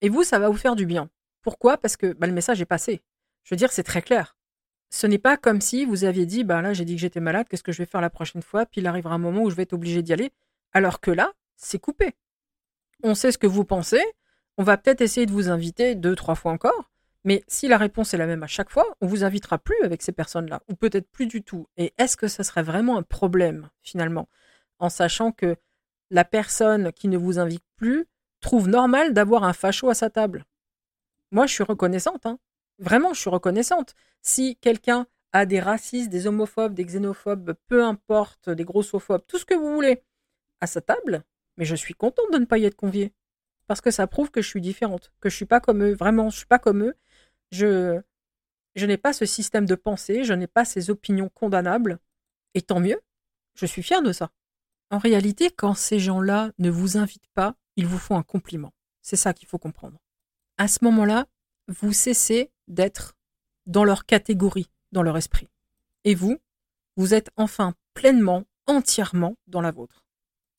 Et 0.00 0.08
vous, 0.08 0.24
ça 0.24 0.38
va 0.38 0.48
vous 0.48 0.56
faire 0.56 0.76
du 0.76 0.86
bien. 0.86 1.10
Pourquoi? 1.42 1.76
Parce 1.76 1.96
que 1.96 2.12
bah, 2.14 2.26
le 2.26 2.32
message 2.32 2.60
est 2.60 2.66
passé. 2.66 3.02
Je 3.42 3.54
veux 3.54 3.56
dire, 3.56 3.72
c'est 3.72 3.82
très 3.82 4.02
clair. 4.02 4.36
Ce 4.90 5.06
n'est 5.06 5.18
pas 5.18 5.36
comme 5.36 5.60
si 5.60 5.84
vous 5.84 6.04
aviez 6.04 6.24
dit, 6.24 6.44
bah 6.44 6.62
là, 6.62 6.72
j'ai 6.72 6.84
dit 6.84 6.94
que 6.94 7.00
j'étais 7.00 7.20
malade, 7.20 7.46
qu'est-ce 7.48 7.62
que 7.62 7.72
je 7.72 7.78
vais 7.78 7.86
faire 7.86 8.00
la 8.00 8.10
prochaine 8.10 8.42
fois? 8.42 8.64
Puis 8.64 8.80
il 8.80 8.86
arrivera 8.86 9.14
un 9.14 9.18
moment 9.18 9.42
où 9.42 9.50
je 9.50 9.56
vais 9.56 9.64
être 9.64 9.72
obligé 9.72 10.02
d'y 10.02 10.12
aller. 10.12 10.30
Alors 10.72 11.00
que 11.00 11.10
là, 11.10 11.32
c'est 11.56 11.78
coupé. 11.78 12.14
On 13.02 13.14
sait 13.14 13.32
ce 13.32 13.38
que 13.38 13.46
vous 13.46 13.64
pensez. 13.64 14.02
On 14.56 14.62
va 14.62 14.76
peut-être 14.76 15.00
essayer 15.00 15.26
de 15.26 15.32
vous 15.32 15.48
inviter 15.48 15.94
deux, 15.94 16.14
trois 16.14 16.34
fois 16.34 16.52
encore. 16.52 16.90
Mais 17.24 17.42
si 17.48 17.68
la 17.68 17.78
réponse 17.78 18.12
est 18.12 18.18
la 18.18 18.26
même 18.26 18.42
à 18.42 18.46
chaque 18.46 18.70
fois, 18.70 18.84
on 19.00 19.06
vous 19.06 19.24
invitera 19.24 19.58
plus 19.58 19.82
avec 19.82 20.02
ces 20.02 20.12
personnes-là, 20.12 20.62
ou 20.68 20.74
peut-être 20.74 21.10
plus 21.10 21.26
du 21.26 21.42
tout. 21.42 21.66
Et 21.76 21.94
est-ce 21.96 22.16
que 22.16 22.28
ça 22.28 22.44
serait 22.44 22.62
vraiment 22.62 22.98
un 22.98 23.02
problème, 23.02 23.70
finalement, 23.82 24.28
en 24.78 24.90
sachant 24.90 25.32
que 25.32 25.56
la 26.10 26.24
personne 26.24 26.92
qui 26.92 27.08
ne 27.08 27.16
vous 27.16 27.38
invite 27.38 27.64
plus 27.76 28.06
trouve 28.40 28.68
normal 28.68 29.14
d'avoir 29.14 29.44
un 29.44 29.54
facho 29.54 29.88
à 29.88 29.94
sa 29.94 30.10
table? 30.10 30.44
Moi, 31.30 31.46
je 31.46 31.54
suis 31.54 31.64
reconnaissante. 31.64 32.26
Hein. 32.26 32.38
Vraiment, 32.78 33.14
je 33.14 33.20
suis 33.20 33.30
reconnaissante. 33.30 33.94
Si 34.20 34.56
quelqu'un 34.56 35.06
a 35.32 35.46
des 35.46 35.60
racistes, 35.60 36.10
des 36.10 36.26
homophobes, 36.26 36.74
des 36.74 36.84
xénophobes, 36.84 37.54
peu 37.66 37.82
importe, 37.82 38.50
des 38.50 38.64
grossophobes, 38.64 39.24
tout 39.26 39.38
ce 39.38 39.44
que 39.44 39.54
vous 39.54 39.72
voulez, 39.72 40.04
à 40.60 40.66
sa 40.66 40.80
table, 40.80 41.24
mais 41.56 41.64
je 41.64 41.74
suis 41.74 41.94
contente 41.94 42.30
de 42.32 42.38
ne 42.38 42.44
pas 42.44 42.58
y 42.58 42.66
être 42.66 42.76
conviée. 42.76 43.12
Parce 43.66 43.80
que 43.80 43.90
ça 43.90 44.06
prouve 44.06 44.30
que 44.30 44.42
je 44.42 44.48
suis 44.48 44.60
différente, 44.60 45.12
que 45.20 45.30
je 45.30 45.36
suis 45.36 45.46
pas 45.46 45.60
comme 45.60 45.82
eux. 45.82 45.94
Vraiment, 45.94 46.28
je 46.28 46.36
suis 46.36 46.46
pas 46.46 46.58
comme 46.58 46.84
eux. 46.84 46.94
Je, 47.54 48.00
n'ai 48.76 48.96
pas 48.96 49.12
ce 49.12 49.26
système 49.26 49.64
de 49.64 49.76
pensée, 49.76 50.24
je 50.24 50.32
n'ai 50.32 50.48
pas 50.48 50.64
ces 50.64 50.90
opinions 50.90 51.28
condamnables. 51.28 52.00
Et 52.54 52.62
tant 52.62 52.80
mieux, 52.80 53.00
je 53.54 53.66
suis 53.66 53.82
fière 53.82 54.02
de 54.02 54.12
ça. 54.12 54.30
En 54.90 54.98
réalité, 54.98 55.50
quand 55.50 55.74
ces 55.74 56.00
gens-là 56.00 56.50
ne 56.58 56.70
vous 56.70 56.96
invitent 56.96 57.30
pas, 57.32 57.54
ils 57.76 57.86
vous 57.86 57.98
font 57.98 58.16
un 58.16 58.22
compliment. 58.24 58.72
C'est 59.02 59.16
ça 59.16 59.32
qu'il 59.32 59.46
faut 59.46 59.58
comprendre. 59.58 59.98
À 60.58 60.66
ce 60.66 60.78
moment-là, 60.82 61.26
vous 61.68 61.92
cessez 61.92 62.50
d'être 62.66 63.14
dans 63.66 63.84
leur 63.84 64.04
catégorie, 64.04 64.70
dans 64.90 65.02
leur 65.02 65.16
esprit. 65.16 65.48
Et 66.04 66.14
vous, 66.14 66.38
vous 66.96 67.14
êtes 67.14 67.30
enfin 67.36 67.74
pleinement, 67.94 68.44
entièrement 68.66 69.36
dans 69.46 69.60
la 69.60 69.70
vôtre. 69.70 70.04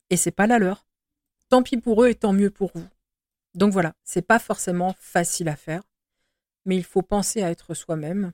Et 0.09 0.17
c'est 0.17 0.31
pas 0.31 0.47
la 0.47 0.59
leur. 0.59 0.87
Tant 1.49 1.61
pis 1.61 1.77
pour 1.77 2.03
eux 2.03 2.09
et 2.09 2.15
tant 2.15 2.33
mieux 2.33 2.51
pour 2.51 2.71
vous. 2.73 2.87
Donc 3.53 3.73
voilà, 3.73 3.93
c'est 4.03 4.21
pas 4.21 4.39
forcément 4.39 4.95
facile 4.99 5.49
à 5.49 5.55
faire, 5.55 5.83
mais 6.65 6.75
il 6.75 6.83
faut 6.83 7.01
penser 7.01 7.41
à 7.41 7.51
être 7.51 7.73
soi-même, 7.73 8.31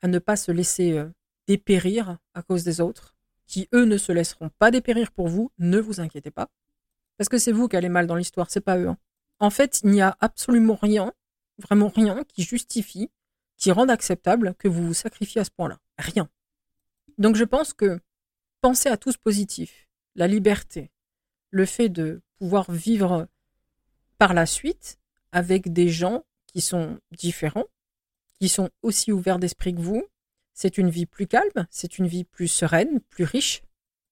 à 0.00 0.08
ne 0.08 0.18
pas 0.18 0.36
se 0.36 0.52
laisser 0.52 0.92
euh, 0.92 1.08
dépérir 1.46 2.18
à 2.34 2.42
cause 2.42 2.64
des 2.64 2.80
autres, 2.80 3.14
qui 3.46 3.68
eux 3.74 3.84
ne 3.84 3.98
se 3.98 4.12
laisseront 4.12 4.50
pas 4.58 4.70
dépérir 4.70 5.12
pour 5.12 5.28
vous, 5.28 5.52
ne 5.58 5.78
vous 5.78 6.00
inquiétez 6.00 6.30
pas. 6.30 6.48
Parce 7.18 7.28
que 7.28 7.38
c'est 7.38 7.52
vous 7.52 7.68
qui 7.68 7.76
allez 7.76 7.88
mal 7.88 8.06
dans 8.06 8.16
l'histoire, 8.16 8.50
c'est 8.50 8.60
pas 8.60 8.78
eux. 8.78 8.88
Hein. 8.88 8.98
En 9.38 9.50
fait, 9.50 9.80
il 9.84 9.90
n'y 9.90 10.02
a 10.02 10.16
absolument 10.20 10.78
rien, 10.80 11.12
vraiment 11.58 11.88
rien, 11.88 12.24
qui 12.24 12.42
justifie, 12.42 13.10
qui 13.56 13.70
rende 13.70 13.90
acceptable 13.90 14.54
que 14.58 14.68
vous 14.68 14.86
vous 14.86 14.94
sacrifiez 14.94 15.40
à 15.40 15.44
ce 15.44 15.50
point-là. 15.50 15.78
Rien. 15.98 16.28
Donc 17.18 17.36
je 17.36 17.44
pense 17.44 17.72
que 17.72 18.00
pensez 18.60 18.88
à 18.88 18.96
tout 18.96 19.12
ce 19.12 19.18
positif, 19.18 19.88
la 20.14 20.26
liberté, 20.26 20.90
le 21.50 21.66
fait 21.66 21.88
de 21.88 22.22
pouvoir 22.38 22.70
vivre 22.70 23.28
par 24.18 24.34
la 24.34 24.46
suite 24.46 24.98
avec 25.32 25.72
des 25.72 25.88
gens 25.88 26.24
qui 26.46 26.60
sont 26.60 26.98
différents, 27.10 27.66
qui 28.42 28.48
sont 28.48 28.70
aussi 28.82 29.12
ouverts 29.12 29.38
d'esprit 29.38 29.72
que 29.72 29.80
vous. 29.80 30.04
C'est 30.52 30.76
une 30.76 30.90
vie 30.90 31.06
plus 31.06 31.28
calme, 31.28 31.68
c'est 31.70 31.98
une 31.98 32.08
vie 32.08 32.24
plus 32.24 32.48
sereine, 32.48 32.98
plus 33.08 33.22
riche. 33.22 33.62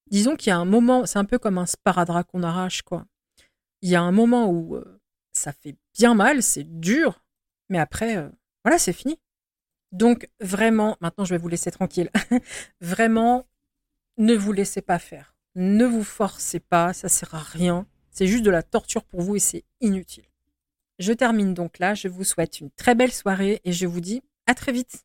disons 0.06 0.36
qu'il 0.36 0.50
y 0.50 0.52
a 0.52 0.56
un 0.56 0.64
moment, 0.64 1.04
c'est 1.04 1.18
un 1.18 1.24
peu 1.24 1.36
comme 1.36 1.58
un 1.58 1.66
sparadrap 1.66 2.24
qu'on 2.28 2.44
arrache, 2.44 2.82
quoi. 2.82 3.06
Il 3.82 3.90
y 3.90 3.96
a 3.96 4.00
un 4.00 4.12
moment 4.12 4.48
où 4.48 4.76
euh, 4.76 5.00
ça 5.32 5.52
fait 5.52 5.74
bien 5.98 6.14
mal, 6.14 6.44
c'est 6.44 6.62
dur, 6.62 7.24
mais 7.70 7.80
après, 7.80 8.18
euh, 8.18 8.28
voilà, 8.64 8.78
c'est 8.78 8.92
fini. 8.92 9.18
Donc, 9.90 10.28
vraiment, 10.38 10.96
maintenant, 11.00 11.24
je 11.24 11.34
vais 11.34 11.38
vous 11.38 11.48
laisser 11.48 11.72
tranquille. 11.72 12.08
vraiment, 12.80 13.48
ne 14.16 14.36
vous 14.36 14.52
laissez 14.52 14.80
pas 14.80 15.00
faire. 15.00 15.34
Ne 15.56 15.86
vous 15.86 16.04
forcez 16.04 16.60
pas, 16.60 16.92
ça 16.92 17.08
sert 17.08 17.34
à 17.34 17.42
rien. 17.42 17.84
C'est 18.12 18.28
juste 18.28 18.44
de 18.44 18.50
la 18.50 18.62
torture 18.62 19.02
pour 19.02 19.22
vous 19.22 19.34
et 19.34 19.40
c'est 19.40 19.64
inutile. 19.80 20.29
Je 21.00 21.14
termine 21.14 21.54
donc 21.54 21.78
là. 21.78 21.94
Je 21.94 22.08
vous 22.08 22.24
souhaite 22.24 22.60
une 22.60 22.70
très 22.70 22.94
belle 22.94 23.10
soirée 23.10 23.60
et 23.64 23.72
je 23.72 23.86
vous 23.86 24.00
dis 24.00 24.22
à 24.46 24.54
très 24.54 24.70
vite. 24.70 25.02